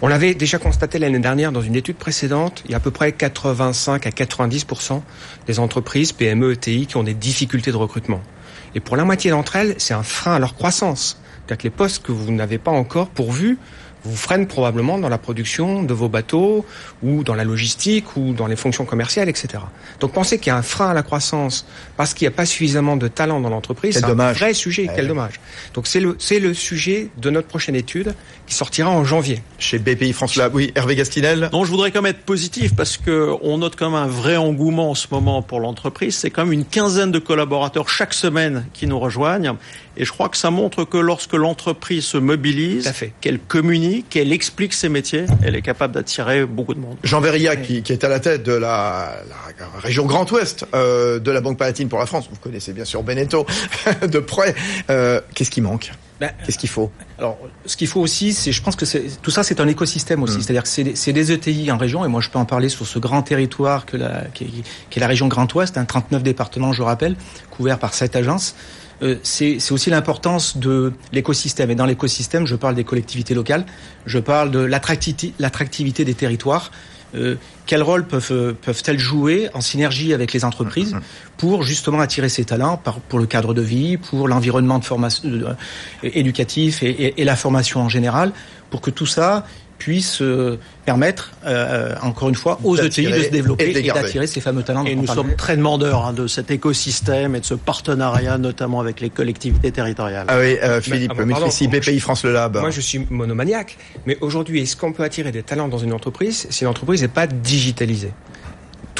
On 0.03 0.09
l'avait 0.09 0.33
déjà 0.33 0.59
constaté 0.59 0.99
l'année 0.99 1.19
dernière 1.19 1.53
dans 1.53 1.61
une 1.61 1.77
étude 1.77 1.97
précédente, 1.97 2.63
il 2.65 2.71
y 2.71 2.75
a 2.75 2.79
à 2.79 2.81
peu 2.81 2.91
près 2.91 3.13
85 3.13 4.07
à 4.07 4.11
90% 4.11 5.03
des 5.47 5.59
entreprises 5.59 6.13
PME 6.13 6.53
ETI 6.53 6.87
qui 6.87 6.97
ont 6.97 7.03
des 7.03 7.13
difficultés 7.13 7.71
de 7.71 7.77
recrutement. 7.77 8.23
Et 8.75 8.81
pour 8.81 8.97
la 8.97 9.05
moitié 9.05 9.31
d'entre 9.31 9.57
elles, 9.57 9.75
c'est 9.77 9.93
un 9.93 10.03
frein 10.03 10.37
à 10.37 10.39
leur 10.39 10.55
croissance. 10.55 11.21
C'est-à-dire 11.47 11.59
que 11.59 11.63
les 11.65 11.71
postes 11.71 12.03
que 12.03 12.13
vous 12.13 12.33
n'avez 12.33 12.57
pas 12.57 12.71
encore 12.71 13.11
pourvus 13.11 13.59
vous 14.05 14.17
freinent 14.17 14.47
probablement 14.47 14.99
dans 14.99 15.09
la 15.09 15.19
production 15.19 15.83
de 15.83 15.93
vos 15.95 16.09
bateaux 16.09 16.65
ou 17.03 17.23
dans 17.25 17.35
la 17.35 17.45
logistique 17.45 18.17
ou 18.17 18.33
dans 18.33 18.47
les 18.47 18.57
fonctions 18.57 18.85
commerciales, 18.85 19.29
etc. 19.29 19.63
Donc 20.01 20.13
pensez 20.13 20.39
qu'il 20.39 20.49
y 20.49 20.51
a 20.51 20.57
un 20.57 20.63
frein 20.63 20.89
à 20.91 20.95
la 20.95 21.03
croissance 21.03 21.67
parce 21.97 22.15
qu'il 22.15 22.27
n'y 22.27 22.33
a 22.33 22.37
pas 22.37 22.47
suffisamment 22.47 22.97
de 22.97 23.09
talent 23.09 23.41
dans 23.41 23.51
l'entreprise. 23.51 23.95
Quel 23.95 24.01
C'est 24.03 24.07
un 24.07 24.11
dommage. 24.11 24.39
vrai 24.39 24.55
sujet, 24.55 24.87
Ouais. 24.89 24.93
quel 24.97 25.09
dommage. 25.09 25.41
Donc 25.75 25.87
c'est 25.87 26.01
le, 26.01 26.17
c'est 26.19 26.39
le 26.41 26.55
sujet 26.55 27.09
de 27.19 27.31
notre 27.31 27.49
prochaine 27.49 27.75
étude 27.77 28.15
qui 28.47 28.55
sortira 28.55 28.91
en 28.91 29.05
janvier. 29.05 29.43
Chez 29.59 29.79
BPI 29.79 30.13
France 30.13 30.37
Lab, 30.37 30.55
oui, 30.55 30.73
Hervé 30.75 30.97
Gastinel 30.97 31.51
Non, 31.53 31.65
je 31.65 31.71
voudrais 31.71 31.91
quand 31.91 32.01
même 32.03 32.11
être 32.11 32.25
positif 32.25 32.75
parce 32.75 32.97
que 32.97 33.35
on 33.43 33.59
note 33.59 33.77
quand 33.77 33.91
même 33.91 34.01
un 34.01 34.07
vrai 34.07 34.37
engouement 34.37 34.91
en 34.91 34.95
ce 34.95 35.07
moment 35.11 35.43
pour 35.43 35.61
l'entreprise. 35.61 36.17
C'est 36.17 36.31
quand 36.31 36.45
même 36.45 36.53
une 36.53 36.65
quinzaine 36.65 37.13
de 37.13 37.19
collaborateurs 37.19 37.89
chaque 37.89 38.15
semaine 38.15 38.65
qui 38.73 38.87
nous 38.87 38.99
rejoignent. 38.99 39.55
Et 39.97 40.05
je 40.05 40.13
crois 40.13 40.29
que 40.29 40.37
ça 40.37 40.51
montre 40.51 40.85
que 40.85 40.97
lorsque 40.97 41.35
l'entreprise 41.35 42.05
se 42.05 42.17
mobilise, 42.17 42.85
Tout 42.85 42.89
à 42.91 42.93
fait. 42.93 43.13
qu'elle 43.21 43.39
communique, 43.39 43.90
qu'elle 44.09 44.33
explique 44.33 44.73
ses 44.73 44.89
métiers, 44.89 45.27
elle 45.43 45.55
est 45.57 45.63
capable 45.63 45.95
d'attirer 45.95 46.47
beaucoup 46.47 46.75
de 46.75 46.81
monde. 46.81 46.97
Jean 47.03 47.21
Verillac, 47.21 47.63
qui, 47.63 47.83
qui 47.83 47.93
est 47.93 48.05
à 48.05 48.09
la 48.09 48.21
tête 48.21 48.43
de 48.43 48.53
la, 48.53 49.15
la 49.29 49.67
région 49.81 50.07
Grand 50.07 50.31
Ouest 50.33 50.65
euh, 50.75 51.19
de 51.19 51.31
la 51.31 51.41
Banque 51.41 51.59
Palatine 51.59 51.89
pour 51.89 51.99
la 51.99 52.07
France. 52.07 52.29
Vous 52.31 52.39
connaissez 52.39 52.73
bien 52.73 52.85
sûr 52.85 53.03
Beneteau 53.03 53.47
de 54.09 54.19
près. 54.19 54.55
Euh, 54.91 55.21
Qu'est-ce 55.35 55.51
qui 55.51 55.61
manque? 55.61 55.93
Ben, 56.21 56.31
Qu'est-ce 56.45 56.59
qu'il 56.59 56.69
faut? 56.69 56.91
Alors, 57.19 57.39
ce 57.65 57.77
qu'il 57.79 57.87
faut 57.89 58.01
aussi, 58.01 58.35
c'est, 58.35 58.53
je 58.53 58.63
pense 58.63 58.77
que 58.77 58.85
c'est, 58.85 59.05
tout 59.23 59.31
ça, 59.31 59.43
c'est 59.43 59.59
un 59.61 59.67
écosystème 59.69 60.23
aussi. 60.23 60.43
C'est-à-dire 60.43 60.63
que 60.65 60.69
c'est, 60.69 60.85
des- 60.85 60.95
c'est 60.95 61.15
des 61.15 61.33
ETI 61.33 61.71
en 61.73 61.79
région, 61.79 62.05
et 62.05 62.09
moi, 62.09 62.21
je 62.21 62.29
peux 62.29 62.39
en 62.39 62.45
parler 62.45 62.69
sur 62.69 62.87
ce 62.87 62.99
grand 62.99 63.23
territoire 63.23 63.87
que 63.87 63.97
la, 63.97 64.25
qui, 64.35 64.45
est, 64.45 64.49
qui 64.91 64.99
est 64.99 65.01
la 65.01 65.07
région 65.07 65.29
Grand 65.29 65.53
Ouest, 65.55 65.79
un 65.79 65.87
39 65.87 66.23
départements, 66.23 66.73
je 66.75 66.83
rappelle, 66.83 67.17
couverts 67.51 67.79
par 67.79 67.95
cette 67.95 68.17
agence. 68.17 68.55
Euh, 69.03 69.17
c'est, 69.23 69.61
c'est 69.61 69.73
aussi 69.73 69.89
l'importance 69.89 70.59
de 70.59 70.93
l'écosystème. 71.13 71.71
Et 71.71 71.75
dans 71.75 71.87
l'écosystème, 71.87 72.47
je 72.47 72.55
parle 72.55 72.75
des 72.75 72.85
collectivités 72.85 73.33
locales, 73.35 73.65
je 74.05 74.19
parle 74.19 74.51
de 74.51 74.59
l'attractivité, 74.59 75.33
l'attractivité 75.39 76.05
des 76.05 76.13
territoires. 76.15 76.71
Euh, 77.15 77.35
quel 77.67 77.83
rôle 77.83 78.07
peuvent, 78.07 78.29
euh, 78.31 78.53
peuvent-elles 78.61 78.99
jouer 78.99 79.49
en 79.55 79.61
synergie 79.61 80.13
avec 80.15 80.33
les 80.33 80.45
entreprises 80.45 80.95
pour 81.37 81.63
justement 81.65 82.01
attirer 82.01 82.29
ces 82.29 82.45
talents 82.45 82.77
par, 82.77 83.01
pour 83.01 83.19
le 83.19 83.27
cadre 83.27 83.53
de 83.55 83.63
vie, 83.63 83.97
pour 83.97 84.29
l'environnement 84.29 84.79
de 84.79 84.85
formation 84.85 85.29
euh, 85.29 85.55
éducatif 86.03 86.83
et, 86.83 86.91
et- 86.91 87.21
et 87.21 87.25
la 87.25 87.37
formation 87.37 87.81
en 87.81 87.89
général, 87.89 88.33
pour 88.71 88.81
que 88.81 88.91
tout 88.91 89.07
ça 89.07 89.45
puisse 89.81 90.21
euh, 90.23 90.59
permettre, 90.85 91.33
euh, 91.47 91.95
encore 92.03 92.29
une 92.29 92.35
fois, 92.37 92.61
aux 92.63 92.77
ETI 92.77 93.07
de 93.07 93.23
se 93.23 93.31
développer 93.31 93.77
et 93.77 93.83
d'attirer 93.91 94.29
ces 94.29 94.41
fameux 94.41 94.63
talents. 94.63 94.85
Et 94.85 94.95
nous 94.95 95.09
sommes 95.09 95.35
très 95.35 95.57
demandeurs 95.57 96.07
hein, 96.07 96.13
de 96.13 96.29
cet 96.29 96.53
écosystème 96.53 97.35
et 97.35 97.41
de 97.41 97.45
ce 97.45 97.55
partenariat, 97.55 98.39
notamment 98.39 98.79
avec 98.79 99.01
les 99.01 99.11
collectivités 99.11 99.73
territoriales. 99.73 100.27
Ah 100.29 100.39
oui, 100.39 100.57
euh, 100.63 100.81
Philippe 100.81 101.13
ah 101.13 101.23
bon, 101.23 101.29
pardon. 101.29 101.47
Mutrici, 101.47 101.67
BPI 101.67 101.99
France 101.99 102.25
Le 102.25 102.33
Lab. 102.33 102.59
Moi, 102.59 102.71
je 102.71 102.81
suis 102.81 103.07
monomaniaque. 103.11 103.79
Mais 104.07 104.19
aujourd'hui, 104.21 104.61
est-ce 104.61 104.77
qu'on 104.77 104.93
peut 104.93 105.03
attirer 105.03 105.33
des 105.33 105.43
talents 105.43 105.69
dans 105.69 105.79
une 105.79 105.95
entreprise 105.95 106.47
si 106.51 106.65
l'entreprise 106.65 107.03
n'est 107.03 107.09
pas 107.09 107.27
digitalisée? 107.27 108.13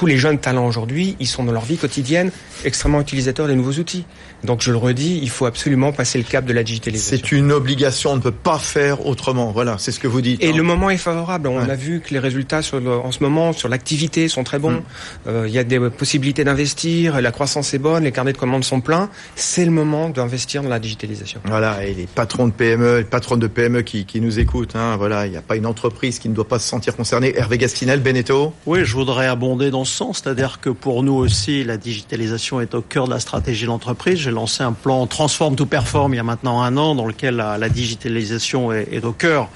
Tous 0.01 0.07
les 0.07 0.17
jeunes 0.17 0.39
talents 0.39 0.67
aujourd'hui, 0.67 1.15
ils 1.21 1.27
sont 1.27 1.45
dans 1.45 1.53
leur 1.53 1.67
vie 1.67 1.77
quotidienne 1.77 2.31
extrêmement 2.65 3.03
utilisateurs 3.03 3.47
des 3.49 3.55
nouveaux 3.55 3.75
outils. 3.79 4.07
Donc, 4.45 4.63
je 4.63 4.71
le 4.71 4.79
redis, 4.79 5.21
il 5.23 5.29
faut 5.29 5.45
absolument 5.45 5.93
passer 5.93 6.17
le 6.17 6.25
cap 6.25 6.47
de 6.47 6.55
la 6.55 6.63
digitalisation. 6.63 7.19
C'est 7.21 7.33
une 7.33 7.53
obligation, 7.53 8.13
on 8.13 8.17
ne 8.17 8.23
peut 8.23 8.31
pas 8.31 8.59
faire 8.59 9.05
autrement. 9.07 9.53
Voilà, 9.53 9.77
c'est 9.79 9.93
ce 9.93 10.01
que 10.01 10.07
vous 10.09 10.23
dites. 10.23 10.43
Et 10.43 10.49
hein. 10.49 10.53
le 10.57 10.63
moment 10.63 10.89
est 10.89 10.97
favorable. 10.97 11.49
On 11.49 11.59
Ouais. 11.63 11.71
a 11.71 11.75
vu 11.75 12.01
que 12.01 12.15
les 12.15 12.19
résultats 12.19 12.63
sur 12.63 12.81
le- 12.81 12.91
en 12.91 13.13
ce 13.13 13.23
moment 13.23 13.53
sur 13.53 13.69
l'activité 13.69 14.29
sont 14.29 14.43
très 14.43 14.59
bons. 14.59 14.71
Mm. 14.71 14.83
Euh, 15.27 15.45
Il 15.49 15.53
y 15.53 15.59
a 15.59 15.65
des 15.65 15.79
possibilités 15.91 16.45
d'investir. 16.45 17.21
La 17.21 17.31
croissance 17.33 17.75
est 17.75 17.79
bonne. 17.79 18.05
Les 18.05 18.13
carnets 18.13 18.33
de 18.33 18.39
commandes 18.39 18.65
sont 18.65 18.81
pleins. 18.81 19.11
C'est 19.35 19.67
le 19.67 19.71
moment 19.71 20.09
d'investir 20.09 20.63
dans 20.63 20.71
la 20.71 20.79
digitalisation. 20.79 21.41
Voilà, 21.45 21.85
et 21.85 21.93
les 21.93 22.07
patrons 22.07 22.47
de 22.47 22.53
PME, 22.53 22.99
les 23.01 23.05
patronnes 23.05 23.41
de 23.41 23.49
PME 23.49 23.83
qui, 23.83 24.07
qui 24.07 24.23
nous 24.23 24.39
écoutent, 24.39 24.77
hein, 24.77 24.97
voilà, 24.97 25.27
il 25.27 25.33
n'y 25.33 25.37
a 25.37 25.43
pas 25.43 25.57
une 25.57 25.67
entreprise 25.67 26.19
qui 26.19 26.31
ne 26.31 26.35
doit 26.35 26.49
pas 26.49 26.59
se 26.59 26.67
sentir 26.69 26.97
concernée. 26.97 27.37
Hervé 27.37 27.59
Gastinel, 27.59 28.01
Beneteau? 28.01 28.55
Oui, 28.65 28.81
je 28.87 28.95
voudrais 28.95 29.27
abonder 29.27 29.71
dans 29.71 29.85
ce 29.85 29.90
sens, 29.91 30.23
c'est-à-dire 30.23 30.61
que 30.61 30.71
pour 30.71 31.03
nous 31.03 31.13
aussi, 31.13 31.65
la 31.65 31.77
digitalisation 31.77 32.61
est 32.61 32.75
au 32.75 32.83
cœur 32.83 33.07
de 33.07 33.11
la 33.11 33.21
stratégie 33.21 33.63
de 33.63 33.69
l'entreprise. 33.69 34.19
J'ai 34.19 34.31
lancé 34.31 34.63
un 34.63 34.73
plan 34.73 35.07
Transform 35.07 35.57
to 35.57 35.67
Perform 35.67 36.15
il 36.15 36.17
y 36.17 36.21
a 36.21 36.25
maintenant 36.25 36.63
un 36.63 36.77
an, 36.77 36.95
dans 36.95 37.07
lequel 37.07 37.37
la, 37.37 37.59
la 37.59 37.69
digitalisation 37.69 38.73
est, 38.73 38.89
est 38.93 39.05
au 39.05 39.13
cœur 39.13 39.49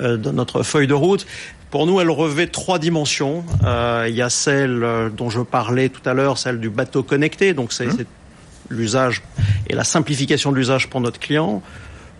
euh, 0.00 0.16
de 0.16 0.30
notre 0.30 0.62
feuille 0.62 0.86
de 0.86 0.94
route. 0.94 1.26
Pour 1.70 1.86
nous, 1.86 2.00
elle 2.00 2.10
revêt 2.10 2.48
trois 2.48 2.78
dimensions. 2.78 3.44
Euh, 3.64 4.06
il 4.08 4.14
y 4.14 4.22
a 4.22 4.30
celle 4.30 4.82
euh, 4.82 5.08
dont 5.08 5.30
je 5.30 5.40
parlais 5.40 5.88
tout 5.88 6.06
à 6.08 6.14
l'heure, 6.14 6.36
celle 6.36 6.58
du 6.58 6.68
bateau 6.68 7.02
connecté, 7.02 7.54
donc 7.54 7.72
c'est 7.72 7.90
c'est 7.90 8.06
l'usage 8.70 9.22
et 9.68 9.74
la 9.74 9.84
simplification 9.84 10.52
de 10.52 10.56
l'usage 10.56 10.88
pour 10.88 11.00
notre 11.00 11.18
client. 11.18 11.62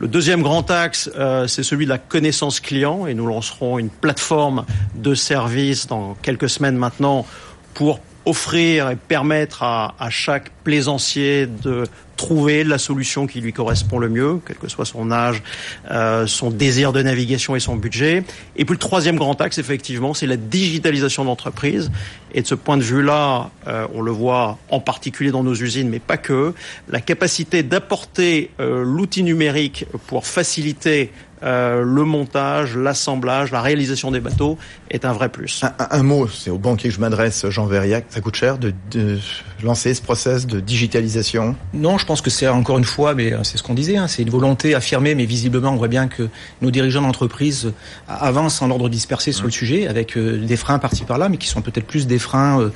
Le 0.00 0.08
deuxième 0.08 0.42
grand 0.42 0.70
axe, 0.70 1.10
euh, 1.18 1.46
c'est 1.46 1.62
celui 1.62 1.84
de 1.84 1.90
la 1.90 1.98
connaissance 1.98 2.58
client 2.58 3.06
et 3.06 3.12
nous 3.12 3.26
lancerons 3.26 3.78
une 3.78 3.90
plateforme 3.90 4.64
de 4.94 5.14
services 5.14 5.86
dans 5.86 6.16
quelques 6.22 6.48
semaines 6.48 6.76
maintenant 6.76 7.26
pour 7.74 8.00
offrir 8.26 8.90
et 8.90 8.96
permettre 8.96 9.62
à, 9.62 9.94
chaque 10.10 10.50
plaisancier 10.64 11.46
de 11.46 11.84
trouver 12.16 12.64
la 12.64 12.76
solution 12.76 13.26
qui 13.26 13.40
lui 13.40 13.54
correspond 13.54 13.98
le 13.98 14.10
mieux, 14.10 14.40
quel 14.46 14.56
que 14.56 14.68
soit 14.68 14.84
son 14.84 15.10
âge, 15.10 15.42
euh, 15.90 16.26
son 16.26 16.50
désir 16.50 16.92
de 16.92 17.02
navigation 17.02 17.56
et 17.56 17.60
son 17.60 17.76
budget. 17.76 18.24
Et 18.56 18.66
puis 18.66 18.74
le 18.74 18.78
troisième 18.78 19.16
grand 19.16 19.40
axe, 19.40 19.56
effectivement, 19.56 20.12
c'est 20.12 20.26
la 20.26 20.36
digitalisation 20.36 21.22
de 21.22 21.28
l'entreprise. 21.28 21.90
Et 22.34 22.42
de 22.42 22.46
ce 22.46 22.54
point 22.54 22.76
de 22.76 22.82
vue-là, 22.82 23.50
euh, 23.66 23.86
on 23.94 24.02
le 24.02 24.10
voit 24.10 24.58
en 24.68 24.80
particulier 24.80 25.30
dans 25.30 25.42
nos 25.42 25.54
usines, 25.54 25.88
mais 25.88 25.98
pas 25.98 26.18
que, 26.18 26.52
la 26.90 27.00
capacité 27.00 27.62
d'apporter 27.62 28.50
euh, 28.60 28.84
l'outil 28.84 29.22
numérique 29.22 29.86
pour 30.08 30.26
faciliter 30.26 31.10
euh, 31.42 31.82
le 31.82 32.04
montage, 32.04 32.76
l'assemblage, 32.76 33.50
la 33.50 33.60
réalisation 33.62 34.10
des 34.10 34.20
bateaux 34.20 34.58
est 34.90 35.04
un 35.04 35.12
vrai 35.12 35.28
plus. 35.28 35.62
Un, 35.62 35.72
un- 35.78 35.88
un 35.98 36.02
mot, 36.02 36.28
c'est 36.28 36.50
au 36.50 36.58
banquier 36.58 36.90
que 36.90 36.94
je 36.94 37.00
m'adresse, 37.00 37.46
Jean 37.48 37.66
Verillac. 37.66 38.04
Ça 38.10 38.20
coûte 38.20 38.36
cher 38.36 38.58
de, 38.58 38.72
de 38.90 39.18
lancer 39.62 39.94
ce 39.94 40.02
process 40.02 40.46
de 40.46 40.60
digitalisation? 40.60 41.54
Non, 41.74 41.98
je 41.98 42.06
pense 42.06 42.20
que 42.20 42.30
c'est 42.30 42.48
encore 42.48 42.78
une 42.78 42.84
fois, 42.84 43.14
mais 43.14 43.32
euh, 43.32 43.42
c'est 43.42 43.56
ce 43.58 43.62
qu'on 43.62 43.74
disait, 43.74 43.96
hein, 43.96 44.08
c'est 44.08 44.22
une 44.22 44.30
volonté 44.30 44.74
affirmée, 44.74 45.14
mais 45.14 45.24
visiblement 45.26 45.70
on 45.70 45.76
voit 45.76 45.88
bien 45.88 46.08
que 46.08 46.28
nos 46.62 46.70
dirigeants 46.70 47.02
d'entreprise 47.02 47.66
euh, 47.66 47.70
avancent 48.08 48.60
en 48.62 48.70
ordre 48.70 48.88
dispersé 48.88 49.32
sur 49.32 49.44
le 49.44 49.50
sujet, 49.50 49.86
avec 49.86 50.16
euh, 50.16 50.38
des 50.44 50.56
freins 50.56 50.78
par-ci 50.78 51.04
par-là, 51.04 51.28
mais 51.28 51.36
qui 51.36 51.48
sont 51.48 51.62
peut-être 51.62 51.86
plus 51.86 52.06
des 52.06 52.18
freins, 52.18 52.60
euh, 52.60 52.70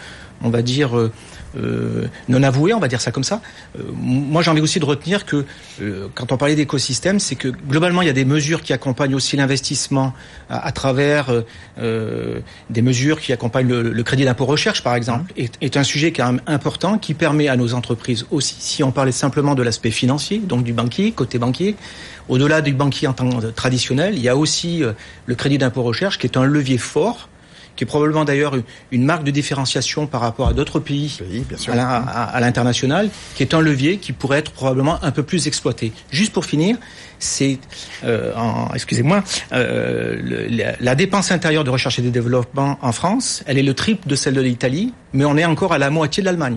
on 0.44 0.50
va 0.50 0.62
dire, 0.62 0.96
euh, 0.96 1.10
euh, 1.56 2.06
non 2.28 2.42
avoués, 2.42 2.74
on 2.74 2.80
va 2.80 2.88
dire 2.88 3.00
ça 3.00 3.10
comme 3.10 3.24
ça. 3.24 3.40
Euh, 3.78 3.82
moi 3.94 4.42
j'ai 4.42 4.50
envie 4.50 4.60
aussi 4.60 4.80
de 4.80 4.84
retenir 4.84 5.24
que 5.24 5.44
euh, 5.80 6.08
quand 6.14 6.32
on 6.32 6.36
parlait 6.36 6.54
d'écosystème, 6.54 7.18
c'est 7.18 7.36
que 7.36 7.48
globalement 7.48 8.02
il 8.02 8.06
y 8.06 8.10
a 8.10 8.14
des 8.14 8.24
mesures 8.24 8.62
qui 8.62 8.72
accompagnent 8.72 9.14
aussi 9.14 9.36
l'investissement 9.36 10.12
à, 10.48 10.66
à 10.66 10.72
travers 10.72 11.32
des 11.76 12.82
mesures 12.82 13.20
qui 13.20 13.32
accompagnent 13.32 13.68
le, 13.68 13.82
le 13.92 14.02
crédit 14.02 14.24
d'impôt 14.24 14.44
recherche 14.44 14.82
par 14.82 14.94
exemple, 14.94 15.32
est, 15.36 15.56
est 15.60 15.76
un 15.76 15.82
sujet 15.82 16.12
quand 16.12 16.26
même 16.26 16.40
important 16.46 16.98
qui 16.98 17.14
permet 17.14 17.48
à 17.48 17.56
nos 17.56 17.74
entreprises 17.74 18.26
aussi, 18.30 18.56
si 18.58 18.82
on 18.82 18.92
parlait 18.92 19.12
simplement 19.12 19.54
de 19.54 19.62
l'aspect 19.62 19.90
financier, 19.90 20.38
donc 20.38 20.64
du 20.64 20.72
banquier, 20.72 21.12
côté 21.12 21.38
banquier, 21.38 21.76
au-delà 22.28 22.60
du 22.60 22.72
banquier 22.74 23.08
en 23.08 23.12
tant 23.12 23.28
que 23.28 23.46
traditionnel, 23.46 24.14
il 24.16 24.22
y 24.22 24.28
a 24.28 24.36
aussi 24.36 24.82
le 25.26 25.34
crédit 25.34 25.58
d'impôt 25.58 25.82
recherche 25.82 26.18
qui 26.18 26.26
est 26.26 26.36
un 26.36 26.44
levier 26.44 26.78
fort 26.78 27.28
qui 27.76 27.84
est 27.84 27.86
probablement 27.86 28.24
d'ailleurs 28.24 28.54
une- 28.90 29.04
marque 29.04 29.24
de 29.24 29.30
différenciation 29.30 30.06
par 30.06 30.20
rapport 30.20 30.48
à 30.48 30.52
d'autres 30.52 30.80
pays 30.80 31.18
à 31.68 32.40
l'international, 32.40 33.10
qui 33.34 33.42
est 33.42 33.54
un 33.54 33.60
levier 33.60 33.98
qui 33.98 34.12
pourrait 34.12 34.38
être 34.38 34.52
probablement 34.52 34.98
un 35.04 35.10
peu 35.10 35.22
plus 35.22 35.46
exploité. 35.46 35.92
Juste 36.10 36.32
pour 36.32 36.44
finir, 36.44 36.76
c'est, 37.18 37.58
euh, 38.04 38.32
excusez-moi, 38.74 39.22
euh, 39.52 40.48
la 40.80 40.94
dépense 40.94 41.30
intérieure 41.30 41.64
de 41.64 41.70
recherche 41.70 41.98
et 41.98 42.02
de 42.02 42.10
développement 42.10 42.78
en 42.82 42.92
France, 42.92 43.42
elle 43.46 43.58
est 43.58 43.62
le 43.62 43.74
triple 43.74 44.08
de 44.08 44.14
celle 44.16 44.34
de 44.34 44.40
l'Italie, 44.40 44.92
mais 45.12 45.24
on 45.24 45.36
est 45.36 45.44
encore 45.44 45.72
à 45.72 45.78
la 45.78 45.90
moitié 45.90 46.22
de 46.22 46.26
l'Allemagne. 46.26 46.56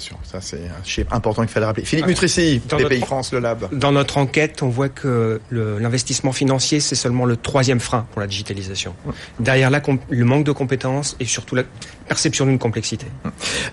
Ça 0.00 0.40
c'est 0.40 0.56
un 0.56 0.84
chiffre 0.84 1.12
important 1.12 1.42
qu'il 1.42 1.50
fallait 1.50 1.66
rappeler. 1.66 1.84
Philippe 1.84 2.06
Mutrici, 2.06 2.60
BPI 2.68 3.00
France, 3.00 3.32
le 3.32 3.40
Lab. 3.40 3.68
Dans 3.72 3.92
notre 3.92 4.18
enquête, 4.18 4.62
on 4.62 4.68
voit 4.68 4.88
que 4.88 5.40
l'investissement 5.50 6.32
financier, 6.32 6.80
c'est 6.80 6.94
seulement 6.94 7.24
le 7.24 7.36
troisième 7.36 7.80
frein 7.80 8.06
pour 8.12 8.20
la 8.20 8.26
digitalisation. 8.26 8.94
Derrière 9.38 9.70
là, 9.70 9.80
le 10.08 10.24
manque 10.24 10.44
de 10.44 10.52
compétences 10.52 11.16
et 11.20 11.24
surtout 11.24 11.54
la 11.54 11.64
perception 12.08 12.46
d'une 12.46 12.58
complexité. 12.58 13.06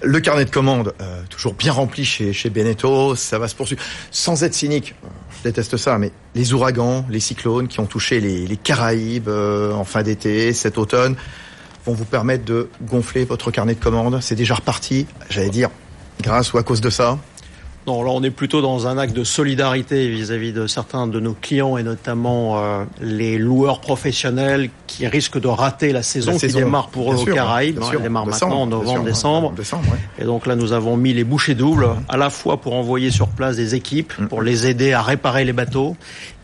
Le 0.01 0.19
carnet 0.19 0.45
de 0.45 0.49
commandes, 0.49 0.93
euh, 1.01 1.21
toujours 1.29 1.53
bien 1.53 1.71
rempli 1.71 2.05
chez, 2.05 2.33
chez 2.33 2.49
Beneteau, 2.49 3.15
ça 3.15 3.39
va 3.39 3.47
se 3.47 3.55
poursuivre. 3.55 3.81
Sans 4.09 4.43
être 4.43 4.53
cynique, 4.53 4.95
je 5.37 5.49
déteste 5.49 5.77
ça, 5.77 5.97
mais 5.97 6.11
les 6.35 6.53
ouragans, 6.53 7.05
les 7.09 7.19
cyclones 7.19 7.67
qui 7.67 7.79
ont 7.79 7.85
touché 7.85 8.19
les, 8.19 8.47
les 8.47 8.57
Caraïbes 8.57 9.27
euh, 9.27 9.73
en 9.73 9.83
fin 9.83 10.03
d'été, 10.03 10.53
cet 10.53 10.77
automne, 10.77 11.15
vont 11.85 11.93
vous 11.93 12.05
permettre 12.05 12.45
de 12.45 12.69
gonfler 12.83 13.25
votre 13.25 13.51
carnet 13.51 13.75
de 13.75 13.79
commandes. 13.79 14.19
C'est 14.21 14.35
déjà 14.35 14.55
reparti, 14.55 15.07
j'allais 15.29 15.49
dire, 15.49 15.69
grâce 16.21 16.53
ou 16.53 16.57
à 16.57 16.63
cause 16.63 16.81
de 16.81 16.89
ça 16.89 17.17
non, 17.87 18.03
là 18.03 18.11
on 18.11 18.21
est 18.21 18.29
plutôt 18.29 18.61
dans 18.61 18.87
un 18.87 18.99
acte 18.99 19.15
de 19.15 19.23
solidarité 19.23 20.07
vis-à-vis 20.07 20.53
de 20.53 20.67
certains 20.67 21.07
de 21.07 21.19
nos 21.19 21.33
clients 21.33 21.77
et 21.77 21.83
notamment 21.83 22.59
euh, 22.59 22.83
les 23.01 23.39
loueurs 23.39 23.81
professionnels 23.81 24.69
qui 24.85 25.07
risquent 25.07 25.39
de 25.39 25.47
rater 25.47 25.91
la 25.91 26.03
saison, 26.03 26.37
qui 26.37 26.47
démarre 26.47 26.89
pour 26.89 27.11
eux 27.11 27.15
aux 27.17 27.25
Caraïbes. 27.25 27.79
Hein, 27.81 27.89
elle 27.93 28.03
démarre 28.03 28.27
maintenant 28.27 28.61
en 28.61 28.67
novembre, 28.67 29.03
décembre. 29.03 29.53
Et 30.19 30.25
donc 30.25 30.45
là 30.45 30.55
nous 30.55 30.73
avons 30.73 30.95
mis 30.95 31.13
les 31.13 31.23
bouchées 31.23 31.55
doubles, 31.55 31.87
à 32.07 32.17
la 32.17 32.29
fois 32.29 32.57
pour 32.57 32.75
envoyer 32.75 33.09
sur 33.09 33.29
place 33.29 33.55
des 33.55 33.73
équipes, 33.73 34.13
mm. 34.19 34.27
pour 34.27 34.43
les 34.43 34.67
aider 34.67 34.93
à 34.93 35.01
réparer 35.01 35.43
les 35.43 35.53
bateaux, 35.53 35.95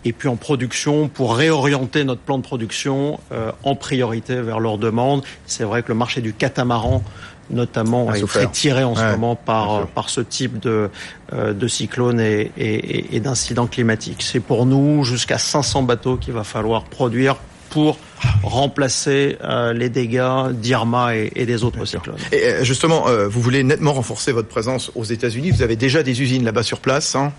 et 0.05 0.13
puis 0.13 0.29
en 0.29 0.37
production 0.37 1.07
pour 1.07 1.35
réorienter 1.35 2.03
notre 2.03 2.21
plan 2.21 2.39
de 2.39 2.43
production 2.43 3.19
euh, 3.31 3.51
en 3.63 3.75
priorité 3.75 4.41
vers 4.41 4.59
leurs 4.59 4.79
demandes. 4.79 5.21
C'est 5.45 5.65
vrai 5.65 5.83
que 5.83 5.89
le 5.89 5.95
marché 5.95 6.21
du 6.21 6.33
catamaran 6.33 7.03
notamment 7.49 8.13
est 8.13 8.25
très 8.25 8.47
tiré 8.47 8.83
en 8.83 8.95
ce 8.95 9.03
moment 9.11 9.35
par 9.35 9.87
par 9.87 10.09
ce 10.09 10.21
type 10.21 10.59
de 10.59 10.89
euh, 11.33 11.53
de 11.53 11.67
cyclones 11.67 12.19
et, 12.19 12.51
et, 12.57 13.15
et 13.15 13.19
d'incidents 13.19 13.67
climatiques. 13.67 14.23
C'est 14.23 14.39
pour 14.39 14.65
nous 14.65 15.03
jusqu'à 15.03 15.37
500 15.37 15.83
bateaux 15.83 16.17
qu'il 16.17 16.33
va 16.33 16.43
falloir 16.43 16.83
produire 16.83 17.35
pour 17.69 17.97
remplacer 18.43 19.37
euh, 19.43 19.73
les 19.73 19.89
dégâts 19.89 20.51
d'Irma 20.51 21.15
et, 21.15 21.31
et, 21.35 21.45
des 21.45 21.63
autres 21.63 21.83
cyclones. 21.85 22.15
Et 22.31 22.43
euh, 22.45 22.63
justement, 22.63 23.05
vous 23.29 23.41
voulez 23.41 23.63
nettement 23.63 23.93
renforcer 23.93 24.31
votre 24.31 24.47
présence 24.47 24.91
aux 24.95 25.03
États-Unis. 25.03 25.51
Vous 25.51 25.61
avez 25.61 25.75
déjà 25.75 26.01
des 26.01 26.21
usines 26.21 26.45
là-bas 26.45 26.63
sur 26.63 26.79
place. 26.79 27.15
Hein? 27.15 27.33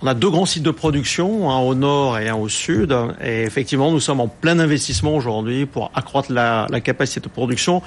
On 0.00 0.06
a 0.06 0.14
deux 0.14 0.30
grands 0.30 0.46
sites 0.46 0.62
de 0.62 0.70
production, 0.70 1.50
un 1.50 1.58
au 1.58 1.74
nord 1.74 2.18
et 2.18 2.28
un 2.28 2.36
au 2.36 2.48
sud. 2.48 2.96
Et 3.22 3.42
effectivement, 3.42 3.90
nous 3.90 4.00
sommes 4.00 4.20
en 4.20 4.28
plein 4.28 4.58
investissement 4.58 5.16
aujourd'hui 5.16 5.66
pour 5.66 5.90
accroître 5.94 6.32
la, 6.32 6.66
la, 6.70 6.80
capacité 6.80 7.20
de 7.20 7.28
production. 7.28 7.82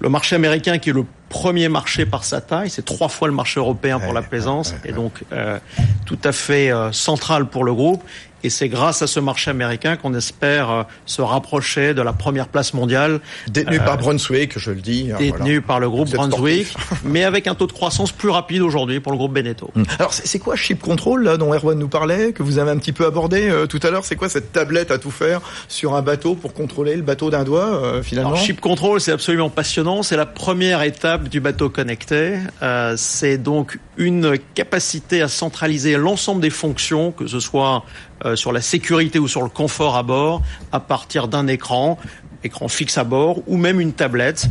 Le 0.00 0.08
marché 0.08 0.36
américain, 0.36 0.78
qui 0.78 0.90
est 0.90 0.92
le 0.92 1.04
premier 1.28 1.68
marché 1.68 2.06
par 2.06 2.24
sa 2.24 2.40
taille, 2.40 2.70
c'est 2.70 2.84
trois 2.84 3.08
fois 3.08 3.28
le 3.28 3.34
marché 3.34 3.60
européen 3.60 3.98
pour 3.98 4.12
la 4.12 4.22
plaisance, 4.22 4.74
et 4.84 4.92
donc 4.92 5.24
euh, 5.32 5.58
tout 6.04 6.18
à 6.24 6.32
fait 6.32 6.70
euh, 6.70 6.92
central 6.92 7.46
pour 7.46 7.64
le 7.64 7.74
groupe. 7.74 8.02
Et 8.44 8.50
c'est 8.50 8.68
grâce 8.68 9.02
à 9.02 9.08
ce 9.08 9.18
marché 9.18 9.50
américain 9.50 9.96
qu'on 9.96 10.14
espère 10.14 10.70
euh, 10.70 10.82
se 11.04 11.20
rapprocher 11.20 11.94
de 11.94 12.02
la 12.02 12.12
première 12.12 12.46
place 12.46 12.74
mondiale. 12.74 13.20
Détenu 13.48 13.78
par 13.78 13.96
Brunswick, 13.96 14.56
je 14.56 14.70
le 14.70 14.80
dis. 14.80 15.10
Hein, 15.12 15.16
détenu 15.18 15.62
par 15.62 15.80
le 15.80 15.90
groupe 15.90 16.10
Brunswick, 16.10 16.72
mais 17.04 17.24
avec 17.24 17.48
un 17.48 17.56
taux 17.56 17.66
de 17.66 17.72
croissance 17.72 18.12
plus 18.12 18.28
rapide 18.28 18.62
aujourd'hui 18.62 19.00
pour 19.00 19.10
le 19.10 19.18
groupe 19.18 19.32
Beneteau. 19.32 19.70
Hum. 19.74 19.84
Alors 19.98 20.12
c'est 20.12 20.38
quoi 20.38 20.54
Ship 20.54 20.80
Control 20.80 21.24
là, 21.24 21.38
dont 21.38 21.52
Erwan 21.52 21.76
nous 21.76 21.88
parlait, 21.88 22.32
que 22.32 22.44
vous 22.44 22.58
avez 22.58 22.70
un 22.70 22.76
petit 22.76 22.92
peu 22.92 23.06
abordé 23.06 23.52
tout 23.68 23.80
à 23.82 23.90
l'heure? 23.90 24.04
C'est 24.04 24.16
quoi 24.16 24.28
cette 24.28 24.52
tablette 24.52 24.92
à 24.92 24.98
tout 24.98 25.10
faire 25.10 25.40
sur 25.66 25.96
un 25.96 26.02
bateau 26.02 26.36
pour 26.36 26.52
contrôler 26.52 26.94
le 26.94 27.02
bateau 27.02 27.30
d'un 27.30 27.42
doigt 27.42 28.00
finalement 28.02 28.30
Alors, 28.30 28.40
Ship 28.40 28.60
Control, 28.60 29.00
c'est 29.00 29.12
absolument 29.12 29.50
passionnant. 29.50 30.04
C'est 30.04 30.16
la 30.16 30.26
première 30.26 30.82
étape 30.82 31.15
du 31.24 31.40
bateau 31.40 31.70
connecté. 31.70 32.38
Euh, 32.62 32.94
c'est 32.96 33.38
donc 33.38 33.78
une 33.96 34.38
capacité 34.54 35.22
à 35.22 35.28
centraliser 35.28 35.96
l'ensemble 35.96 36.40
des 36.40 36.50
fonctions, 36.50 37.12
que 37.12 37.26
ce 37.26 37.40
soit 37.40 37.84
euh, 38.24 38.36
sur 38.36 38.52
la 38.52 38.60
sécurité 38.60 39.18
ou 39.18 39.28
sur 39.28 39.42
le 39.42 39.48
confort 39.48 39.96
à 39.96 40.02
bord, 40.02 40.42
à 40.72 40.80
partir 40.80 41.28
d'un 41.28 41.46
écran, 41.46 41.98
écran 42.44 42.68
fixe 42.68 42.98
à 42.98 43.04
bord, 43.04 43.40
ou 43.46 43.56
même 43.56 43.80
une 43.80 43.92
tablette. 43.92 44.46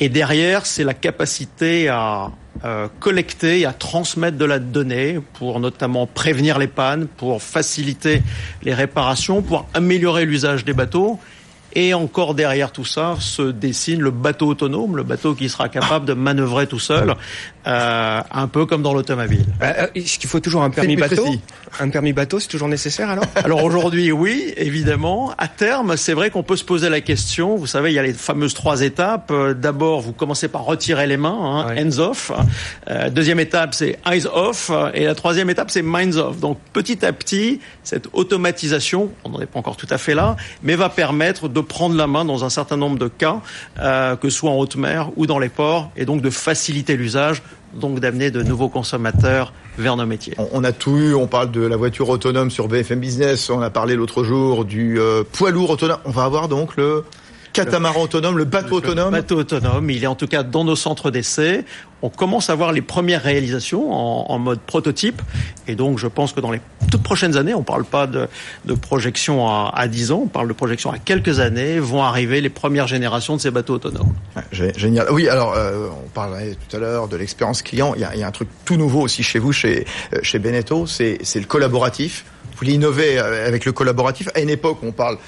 Et 0.00 0.08
derrière, 0.08 0.66
c'est 0.66 0.84
la 0.84 0.94
capacité 0.94 1.88
à 1.88 2.30
euh, 2.64 2.88
collecter 3.00 3.60
et 3.60 3.66
à 3.66 3.72
transmettre 3.72 4.38
de 4.38 4.44
la 4.44 4.58
donnée 4.58 5.20
pour 5.34 5.60
notamment 5.60 6.06
prévenir 6.06 6.58
les 6.58 6.68
pannes, 6.68 7.06
pour 7.06 7.42
faciliter 7.42 8.22
les 8.62 8.74
réparations, 8.74 9.42
pour 9.42 9.66
améliorer 9.74 10.24
l'usage 10.24 10.64
des 10.64 10.72
bateaux 10.72 11.18
et 11.76 11.92
encore 11.92 12.34
derrière 12.34 12.72
tout 12.72 12.86
ça 12.86 13.16
se 13.20 13.42
dessine 13.42 14.00
le 14.00 14.10
bateau 14.10 14.48
autonome, 14.48 14.96
le 14.96 15.02
bateau 15.02 15.34
qui 15.34 15.50
sera 15.50 15.68
capable 15.68 16.06
de 16.06 16.14
manœuvrer 16.14 16.66
tout 16.66 16.78
seul, 16.78 17.14
euh, 17.66 18.20
un 18.30 18.48
peu 18.48 18.64
comme 18.64 18.82
dans 18.82 18.94
l'automobile. 18.94 19.44
Euh, 19.60 19.72
euh, 19.80 19.86
est-ce 19.94 20.18
qu'il 20.18 20.28
faut 20.30 20.40
toujours 20.40 20.62
un 20.62 20.70
permis 20.70 20.96
bateau? 20.96 21.26
Un 21.78 21.90
permis 21.90 22.14
bateau, 22.14 22.40
c'est 22.40 22.48
toujours 22.48 22.68
nécessaire 22.68 23.10
alors? 23.10 23.26
Alors 23.34 23.62
aujourd'hui, 23.62 24.10
oui, 24.10 24.54
évidemment. 24.56 25.34
À 25.36 25.48
terme, 25.48 25.98
c'est 25.98 26.14
vrai 26.14 26.30
qu'on 26.30 26.42
peut 26.42 26.56
se 26.56 26.64
poser 26.64 26.88
la 26.88 27.02
question. 27.02 27.56
Vous 27.56 27.66
savez, 27.66 27.90
il 27.90 27.94
y 27.94 27.98
a 27.98 28.02
les 28.02 28.14
fameuses 28.14 28.54
trois 28.54 28.80
étapes. 28.80 29.30
D'abord, 29.56 30.00
vous 30.00 30.12
commencez 30.12 30.48
par 30.48 30.64
retirer 30.64 31.06
les 31.06 31.18
mains, 31.18 31.66
hein, 31.68 31.74
hands 31.76 31.98
off. 31.98 32.32
deuxième 33.10 33.40
étape, 33.40 33.74
c'est 33.74 33.98
eyes 34.10 34.26
off. 34.32 34.70
Et 34.94 35.04
la 35.04 35.14
troisième 35.14 35.50
étape, 35.50 35.70
c'est 35.70 35.82
minds 35.82 36.16
off. 36.16 36.40
Donc 36.40 36.58
petit 36.72 37.04
à 37.04 37.12
petit, 37.12 37.60
cette 37.82 38.08
automatisation, 38.14 39.10
on 39.24 39.28
n'en 39.28 39.40
est 39.40 39.46
pas 39.46 39.58
encore 39.58 39.76
tout 39.76 39.88
à 39.90 39.98
fait 39.98 40.14
là, 40.14 40.36
mais 40.62 40.74
va 40.74 40.88
permettre 40.88 41.48
de 41.48 41.65
prendre 41.66 41.96
la 41.96 42.06
main 42.06 42.24
dans 42.24 42.44
un 42.44 42.50
certain 42.50 42.76
nombre 42.76 42.98
de 42.98 43.08
cas, 43.08 43.40
euh, 43.78 44.16
que 44.16 44.30
ce 44.30 44.38
soit 44.38 44.50
en 44.50 44.56
haute 44.56 44.76
mer 44.76 45.10
ou 45.16 45.26
dans 45.26 45.38
les 45.38 45.48
ports, 45.48 45.90
et 45.96 46.04
donc 46.04 46.22
de 46.22 46.30
faciliter 46.30 46.96
l'usage, 46.96 47.42
donc 47.74 48.00
d'amener 48.00 48.30
de 48.30 48.42
nouveaux 48.42 48.68
consommateurs 48.68 49.52
vers 49.78 49.96
nos 49.96 50.06
métiers. 50.06 50.34
On 50.52 50.64
a 50.64 50.72
tout 50.72 50.96
eu, 50.96 51.14
on 51.14 51.26
parle 51.26 51.50
de 51.50 51.60
la 51.60 51.76
voiture 51.76 52.08
autonome 52.08 52.50
sur 52.50 52.68
BFM 52.68 53.00
Business, 53.00 53.50
on 53.50 53.60
a 53.60 53.70
parlé 53.70 53.94
l'autre 53.94 54.24
jour 54.24 54.64
du 54.64 54.98
euh, 54.98 55.22
poids 55.30 55.50
lourd 55.50 55.70
autonome. 55.70 55.98
On 56.04 56.10
va 56.10 56.24
avoir 56.24 56.48
donc 56.48 56.76
le 56.76 57.04
catamaran 57.64 58.02
autonome, 58.02 58.38
le 58.38 58.44
bateau 58.44 58.76
autonome 58.76 59.14
Le 59.14 59.20
bateau 59.20 59.38
autonome, 59.38 59.90
il 59.90 60.04
est 60.04 60.06
en 60.06 60.14
tout 60.14 60.26
cas 60.26 60.42
dans 60.42 60.64
nos 60.64 60.76
centres 60.76 61.10
d'essai. 61.10 61.64
On 62.02 62.10
commence 62.10 62.50
à 62.50 62.54
voir 62.54 62.72
les 62.72 62.82
premières 62.82 63.22
réalisations 63.22 63.90
en, 63.90 64.38
mode 64.38 64.60
prototype. 64.60 65.22
Et 65.66 65.74
donc, 65.74 65.98
je 65.98 66.06
pense 66.06 66.32
que 66.32 66.40
dans 66.40 66.50
les 66.50 66.60
toutes 66.90 67.02
prochaines 67.02 67.36
années, 67.36 67.54
on 67.54 67.60
ne 67.60 67.64
parle 67.64 67.84
pas 67.84 68.06
de, 68.06 68.28
de 68.66 68.74
projection 68.74 69.48
à, 69.48 69.72
à, 69.74 69.88
10 69.88 70.12
ans, 70.12 70.20
on 70.24 70.28
parle 70.28 70.48
de 70.48 70.52
projection 70.52 70.92
à 70.92 70.98
quelques 70.98 71.40
années, 71.40 71.80
vont 71.80 72.02
arriver 72.02 72.40
les 72.40 72.50
premières 72.50 72.86
générations 72.86 73.36
de 73.36 73.40
ces 73.40 73.50
bateaux 73.50 73.74
autonomes. 73.74 74.12
Génial. 74.52 75.08
Oui, 75.10 75.28
alors, 75.28 75.54
euh, 75.56 75.88
on 76.04 76.08
parlait 76.10 76.56
tout 76.68 76.76
à 76.76 76.80
l'heure 76.80 77.08
de 77.08 77.16
l'expérience 77.16 77.62
client. 77.62 77.94
Il 77.96 78.02
y, 78.02 78.04
a, 78.04 78.14
il 78.14 78.20
y, 78.20 78.22
a, 78.22 78.26
un 78.26 78.32
truc 78.32 78.48
tout 78.64 78.76
nouveau 78.76 79.00
aussi 79.00 79.22
chez 79.22 79.38
vous, 79.38 79.52
chez, 79.52 79.86
euh, 80.12 80.18
chez 80.22 80.38
Beneteau, 80.38 80.86
c'est 80.86 81.18
le 81.34 81.46
collaboratif. 81.46 82.24
Vous 82.56 82.60
voulez 82.60 82.76
innover 82.76 83.18
euh, 83.18 83.46
avec 83.46 83.66
le 83.66 83.72
collaboratif. 83.72 84.30
À 84.34 84.40
une 84.40 84.48
époque, 84.48 84.78
on 84.82 84.90
parle 84.90 85.18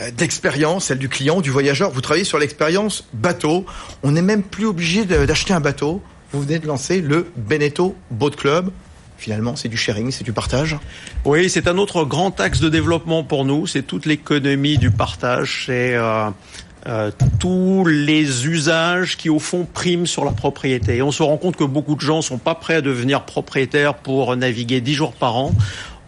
euh, 0.00 0.12
d'expérience, 0.12 0.84
celle 0.84 0.98
du 0.98 1.08
client, 1.08 1.40
du 1.40 1.50
voyageur. 1.50 1.90
Vous 1.90 2.00
travaillez 2.00 2.24
sur 2.24 2.38
l'expérience 2.38 3.08
bateau. 3.12 3.66
On 4.04 4.12
n'est 4.12 4.22
même 4.22 4.44
plus 4.44 4.66
obligé 4.66 5.04
d'acheter 5.04 5.52
un 5.52 5.58
bateau. 5.58 6.00
Vous 6.30 6.42
venez 6.42 6.60
de 6.60 6.66
lancer 6.68 7.00
le 7.00 7.26
Beneteau 7.36 7.96
Boat 8.12 8.30
Club. 8.30 8.70
Finalement, 9.18 9.56
c'est 9.56 9.68
du 9.68 9.76
sharing, 9.76 10.12
c'est 10.12 10.22
du 10.22 10.32
partage. 10.32 10.76
Oui, 11.24 11.50
c'est 11.50 11.66
un 11.66 11.76
autre 11.76 12.04
grand 12.04 12.38
axe 12.38 12.60
de 12.60 12.68
développement 12.68 13.24
pour 13.24 13.44
nous. 13.44 13.66
C'est 13.66 13.82
toute 13.82 14.06
l'économie 14.06 14.78
du 14.78 14.92
partage. 14.92 15.64
C'est 15.66 15.96
euh, 15.96 17.10
tous 17.40 17.84
les 17.84 18.46
usages 18.46 19.16
qui, 19.16 19.28
au 19.28 19.40
fond, 19.40 19.66
priment 19.66 20.06
sur 20.06 20.24
la 20.24 20.30
propriété. 20.30 20.98
Et 20.98 21.02
on 21.02 21.10
se 21.10 21.24
rend 21.24 21.36
compte 21.36 21.56
que 21.56 21.64
beaucoup 21.64 21.96
de 21.96 22.00
gens 22.00 22.22
sont 22.22 22.38
pas 22.38 22.54
prêts 22.54 22.76
à 22.76 22.80
devenir 22.80 23.24
propriétaires 23.24 23.94
pour 23.94 24.36
naviguer 24.36 24.80
dix 24.80 24.94
jours 24.94 25.12
par 25.12 25.34
an. 25.34 25.52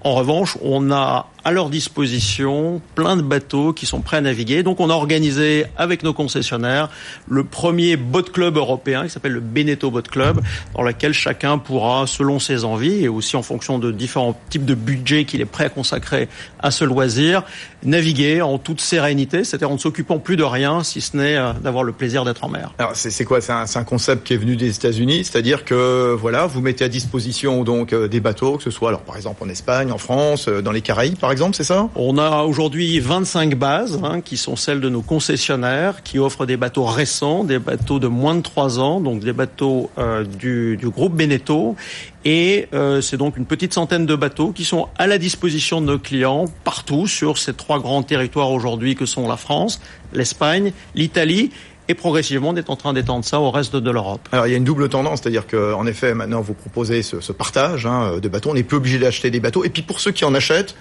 En 0.04 0.14
revanche, 0.14 0.56
on 0.62 0.90
a 0.92 1.26
à 1.48 1.50
leur 1.50 1.70
disposition 1.70 2.82
plein 2.94 3.16
de 3.16 3.22
bateaux 3.22 3.72
qui 3.72 3.87
sont 3.87 4.02
prêts 4.02 4.18
à 4.18 4.20
naviguer. 4.20 4.62
Donc 4.62 4.80
on 4.80 4.90
a 4.90 4.92
organisé 4.92 5.64
avec 5.78 6.02
nos 6.02 6.12
concessionnaires 6.12 6.90
le 7.26 7.42
premier 7.42 7.96
boat 7.96 8.24
club 8.24 8.58
européen 8.58 9.04
qui 9.04 9.08
s'appelle 9.08 9.32
le 9.32 9.40
Beneteau 9.40 9.90
Boat 9.90 10.02
Club 10.02 10.42
dans 10.74 10.82
lequel 10.82 11.14
chacun 11.14 11.56
pourra, 11.56 12.06
selon 12.06 12.38
ses 12.38 12.66
envies 12.66 13.02
et 13.02 13.08
aussi 13.08 13.34
en 13.34 13.42
fonction 13.42 13.78
de 13.78 13.90
différents 13.90 14.38
types 14.50 14.66
de 14.66 14.74
budgets 14.74 15.24
qu'il 15.24 15.40
est 15.40 15.46
prêt 15.46 15.64
à 15.64 15.68
consacrer 15.70 16.28
à 16.61 16.70
ce 16.70 16.84
loisir, 16.84 17.44
naviguer 17.82 18.42
en 18.42 18.58
toute 18.58 18.82
sérénité, 18.82 19.42
c'est-à-dire 19.42 19.70
en 19.70 19.74
ne 19.74 19.78
s'occupant 19.78 20.18
plus 20.18 20.37
de 20.37 20.44
rien 20.44 20.84
si 20.84 21.00
ce 21.00 21.16
n'est 21.16 21.37
euh, 21.37 21.54
d'avoir 21.54 21.82
le 21.82 21.92
plaisir 21.92 22.26
d'être 22.26 22.44
en 22.44 22.50
mer. 22.50 22.74
Alors 22.78 22.94
c'est 22.94 23.24
quoi? 23.24 23.40
C'est 23.40 23.52
un, 23.52 23.64
un, 23.74 23.84
concept 23.84 24.26
qui 24.26 24.34
est 24.34 24.38
venu 24.38 24.56
des 24.56 24.76
États-Unis, 24.76 25.24
c'est-à-dire 25.24 25.64
que 25.64 26.14
voilà, 26.14 26.46
vous 26.46 26.61
mettez 26.61 26.84
à 26.84 26.88
disposition 26.88 27.64
donc 27.64 27.94
euh, 27.94 28.06
des 28.06 28.20
bateaux, 28.20 28.58
que 28.58 28.64
ce 28.64 28.70
soit 28.70 28.90
alors 28.90 29.00
par 29.00 29.16
exemple 29.16 29.42
en 29.42 29.48
Espagne, 29.48 29.90
en 29.92 29.98
France, 29.98 30.48
euh, 30.48 30.61
dans 30.61 30.72
les 30.72 30.82
Caraïbes 30.82 31.16
par 31.16 31.30
exemple 31.30 31.38
c'est 31.53 31.64
ça? 31.64 31.88
On 31.94 32.18
a 32.18 32.42
aujourd'hui 32.42 32.98
25 33.01 33.55
bases 33.55 34.01
hein, 34.03 34.20
qui 34.20 34.37
sont 34.37 34.57
celles 34.57 34.81
de 34.81 34.88
nos 34.88 35.03
concessionnaires 35.03 36.03
qui 36.03 36.18
offrent 36.18 36.46
des 36.46 36.57
bateaux 36.57 36.85
récents, 36.85 37.44
des 37.44 37.59
bateaux 37.59 37.98
de 37.98 38.07
moins 38.07 38.35
de 38.35 38.42
3 38.42 38.79
ans, 38.81 39.01
donc 39.01 39.20
des 39.20 39.33
bateaux 39.33 39.90
euh, 39.98 40.24
du, 40.24 40.77
du, 40.77 40.88
groupe 40.88 41.14
Beneteau. 41.14 41.77
Et 42.24 42.68
euh, 42.74 43.01
c'est 43.01 43.16
donc 43.16 43.37
une 43.37 43.46
petite 43.46 43.72
centaine 43.72 44.07
de 44.07 44.16
bateaux 44.16 44.53
qui 44.53 44.64
sont 44.64 44.88
à 44.98 45.07
la 45.07 45.18
disposition 45.18 45.81
de 45.81 45.87
nos 45.87 45.98
clients 45.98 46.46
partout 46.64 47.07
sur 47.07 47.38
ces 47.38 47.55
trois 47.55 47.79
grands 47.79 48.03
territoires 48.03 48.51
aujourd'hui 48.51 48.94
que 48.94 49.07
sont 49.07 49.29
la 49.29 49.37
France, 49.37 49.81
l'Espagne, 50.12 50.72
l'Italie 50.94 51.51
et 51.88 51.94
progressivement 51.94 52.51
on 52.51 52.57
est 52.57 52.68
en 52.70 52.77
train 52.77 52.92
d'étendre 52.92 53.24
ça 53.24 53.40
au 53.40 53.51
reste 53.51 53.77
de 53.77 53.90
l'Europe. 53.90 54.29
Alors 54.33 54.46
il 54.46 54.51
y 54.51 54.55
a 54.55 54.59
une 54.59 54.64
double 54.64 54.88
tendance, 54.88 55.20
c'est-à-dire 55.22 55.46
qu'en 55.46 55.87
effet 55.87 56.14
maintenant 56.14 56.42
vous 56.42 56.55
proposez 56.55 57.03
ce, 57.03 57.20
ce 57.20 57.33
partage 57.33 57.87
hein, 57.87 58.18
de 58.20 58.29
bateaux, 58.29 58.51
on 58.51 58.55
n'est 58.55 58.62
plus 58.62 58.77
obligé 58.77 58.98
d'acheter 58.98 59.31
des 59.31 59.40
bateaux, 59.40 59.64
et 59.64 59.70
puis 59.70 59.83
pour 59.83 60.01
ceux 60.01 60.12
qui 60.12 60.24
en 60.24 60.35
achètent, 60.35 60.74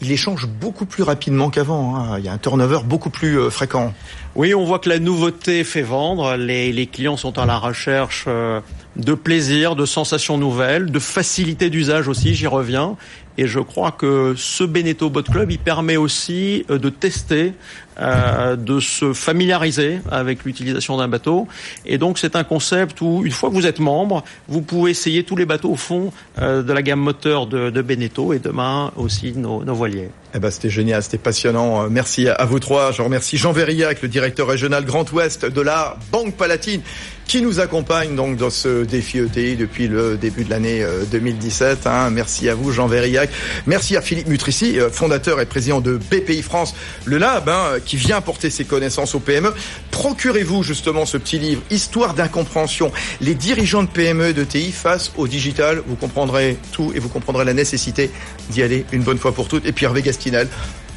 il 0.00 0.12
échange 0.12 0.46
beaucoup 0.46 0.86
plus 0.86 1.02
rapidement 1.02 1.50
qu'avant. 1.50 1.96
Hein. 1.96 2.18
Il 2.18 2.24
y 2.24 2.28
a 2.28 2.32
un 2.32 2.38
turnover 2.38 2.80
beaucoup 2.84 3.10
plus 3.10 3.38
euh, 3.38 3.50
fréquent. 3.50 3.92
Oui, 4.34 4.54
on 4.54 4.64
voit 4.64 4.78
que 4.78 4.88
la 4.88 4.98
nouveauté 4.98 5.64
fait 5.64 5.82
vendre. 5.82 6.36
Les, 6.36 6.86
clients 6.86 7.16
sont 7.16 7.38
à 7.38 7.46
la 7.46 7.58
recherche 7.58 8.24
euh, 8.26 8.60
de 8.96 9.14
plaisir, 9.14 9.76
de 9.76 9.84
sensations 9.84 10.38
nouvelles, 10.38 10.90
de 10.90 10.98
facilité 10.98 11.68
d'usage 11.68 12.08
aussi, 12.08 12.34
j'y 12.34 12.46
reviens. 12.46 12.96
Et 13.36 13.46
je 13.46 13.60
crois 13.60 13.90
que 13.90 14.34
ce 14.36 14.64
Beneteau 14.64 15.10
Boat 15.10 15.22
Club, 15.22 15.50
il 15.50 15.58
permet 15.58 15.96
aussi 15.96 16.64
euh, 16.70 16.78
de 16.78 16.88
tester, 16.88 17.52
euh, 18.00 18.56
de 18.56 18.80
se 18.80 19.12
familiariser 19.12 20.00
avec 20.10 20.44
l'utilisation 20.44 20.96
d'un 20.96 21.08
bateau. 21.08 21.48
Et 21.84 21.98
donc 21.98 22.18
c'est 22.18 22.36
un 22.36 22.44
concept 22.44 23.00
où, 23.00 23.22
une 23.24 23.32
fois 23.32 23.50
que 23.50 23.54
vous 23.54 23.66
êtes 23.66 23.80
membre, 23.80 24.24
vous 24.48 24.62
pouvez 24.62 24.90
essayer 24.90 25.24
tous 25.24 25.36
les 25.36 25.46
bateaux 25.46 25.70
au 25.70 25.76
fond 25.76 26.12
euh, 26.40 26.62
de 26.62 26.72
la 26.72 26.82
gamme 26.82 27.00
moteur 27.00 27.46
de, 27.46 27.70
de 27.70 27.82
Beneteau 27.82 28.32
et 28.32 28.38
demain 28.38 28.92
aussi 28.96 29.32
nos, 29.32 29.64
nos 29.64 29.74
voiliers. 29.74 30.10
Eh 30.32 30.38
ben, 30.38 30.50
c'était 30.50 30.70
génial, 30.70 31.02
c'était 31.02 31.18
passionnant. 31.18 31.90
Merci 31.90 32.28
à 32.28 32.44
vous 32.44 32.60
trois. 32.60 32.92
Je 32.92 33.02
remercie 33.02 33.36
Jean 33.36 33.50
Verrillac, 33.50 34.00
le 34.00 34.08
directeur 34.08 34.46
régional 34.46 34.84
Grand 34.84 35.10
Ouest 35.12 35.44
de 35.44 35.60
la 35.60 35.96
Banque 36.12 36.36
Palatine, 36.36 36.82
qui 37.26 37.42
nous 37.42 37.58
accompagne 37.58 38.14
donc 38.14 38.36
dans 38.36 38.50
ce 38.50 38.84
défi 38.84 39.18
ETI 39.18 39.56
depuis 39.56 39.88
le 39.88 40.16
début 40.16 40.44
de 40.44 40.50
l'année 40.50 40.84
2017. 41.10 41.86
Hein. 41.86 42.10
Merci 42.10 42.48
à 42.48 42.54
vous, 42.54 42.70
Jean 42.70 42.86
Verrillac. 42.86 43.30
Merci 43.66 43.96
à 43.96 44.02
Philippe 44.02 44.28
Mutrici, 44.28 44.78
fondateur 44.92 45.40
et 45.40 45.46
président 45.46 45.80
de 45.80 45.96
BPI 45.96 46.42
France, 46.42 46.74
le 47.06 47.18
lab, 47.18 47.48
hein, 47.48 47.78
qui 47.84 47.96
vient 47.96 48.20
porter 48.20 48.50
ses 48.50 48.64
connaissances 48.64 49.16
aux 49.16 49.20
PME. 49.20 49.52
Procurez-vous 49.90 50.62
justement 50.62 51.06
ce 51.06 51.16
petit 51.16 51.38
livre, 51.40 51.62
Histoire 51.70 52.14
d'incompréhension, 52.14 52.92
les 53.20 53.34
dirigeants 53.34 53.82
de 53.82 53.88
PME 53.88 54.28
et 54.28 54.32
de 54.32 54.44
TI 54.44 54.70
face 54.70 55.12
au 55.16 55.26
digital. 55.26 55.82
Vous 55.86 55.96
comprendrez 55.96 56.56
tout 56.72 56.92
et 56.94 57.00
vous 57.00 57.08
comprendrez 57.08 57.44
la 57.44 57.54
nécessité 57.54 58.10
d'y 58.50 58.62
aller 58.62 58.84
une 58.92 59.02
bonne 59.02 59.18
fois 59.18 59.32
pour 59.32 59.48
toutes. 59.48 59.66
Et 59.66 59.72
puis 59.72 59.86
Hervé 59.86 60.02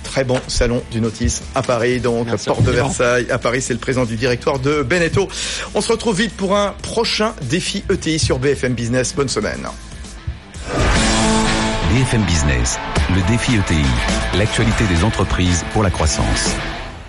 Très 0.03 0.23
bon 0.23 0.39
salon 0.47 0.83
du 0.91 1.01
Notice 1.01 1.41
à 1.55 1.63
Paris, 1.63 1.99
donc 1.99 2.27
Merci 2.27 2.45
porte 2.45 2.63
de. 2.63 2.71
Versailles 2.71 3.27
à 3.31 3.39
Paris, 3.39 3.61
c'est 3.61 3.73
le 3.73 3.79
président 3.79 4.05
du 4.05 4.15
directoire 4.15 4.59
de 4.59 4.83
Beneteau. 4.83 5.27
On 5.73 5.81
se 5.81 5.91
retrouve 5.91 6.17
vite 6.17 6.33
pour 6.35 6.55
un 6.55 6.75
prochain 6.83 7.33
défi 7.41 7.83
ETI 7.89 8.19
sur 8.19 8.37
BFM 8.37 8.73
Business. 8.73 9.15
Bonne 9.15 9.29
semaine. 9.29 9.65
BFM 11.89 12.23
Business, 12.23 12.79
le 13.09 13.27
défi 13.27 13.55
ETI, 13.55 14.37
l'actualité 14.37 14.83
des 14.85 15.03
entreprises 15.03 15.63
pour 15.73 15.83
la 15.83 15.89
croissance. 15.89 16.55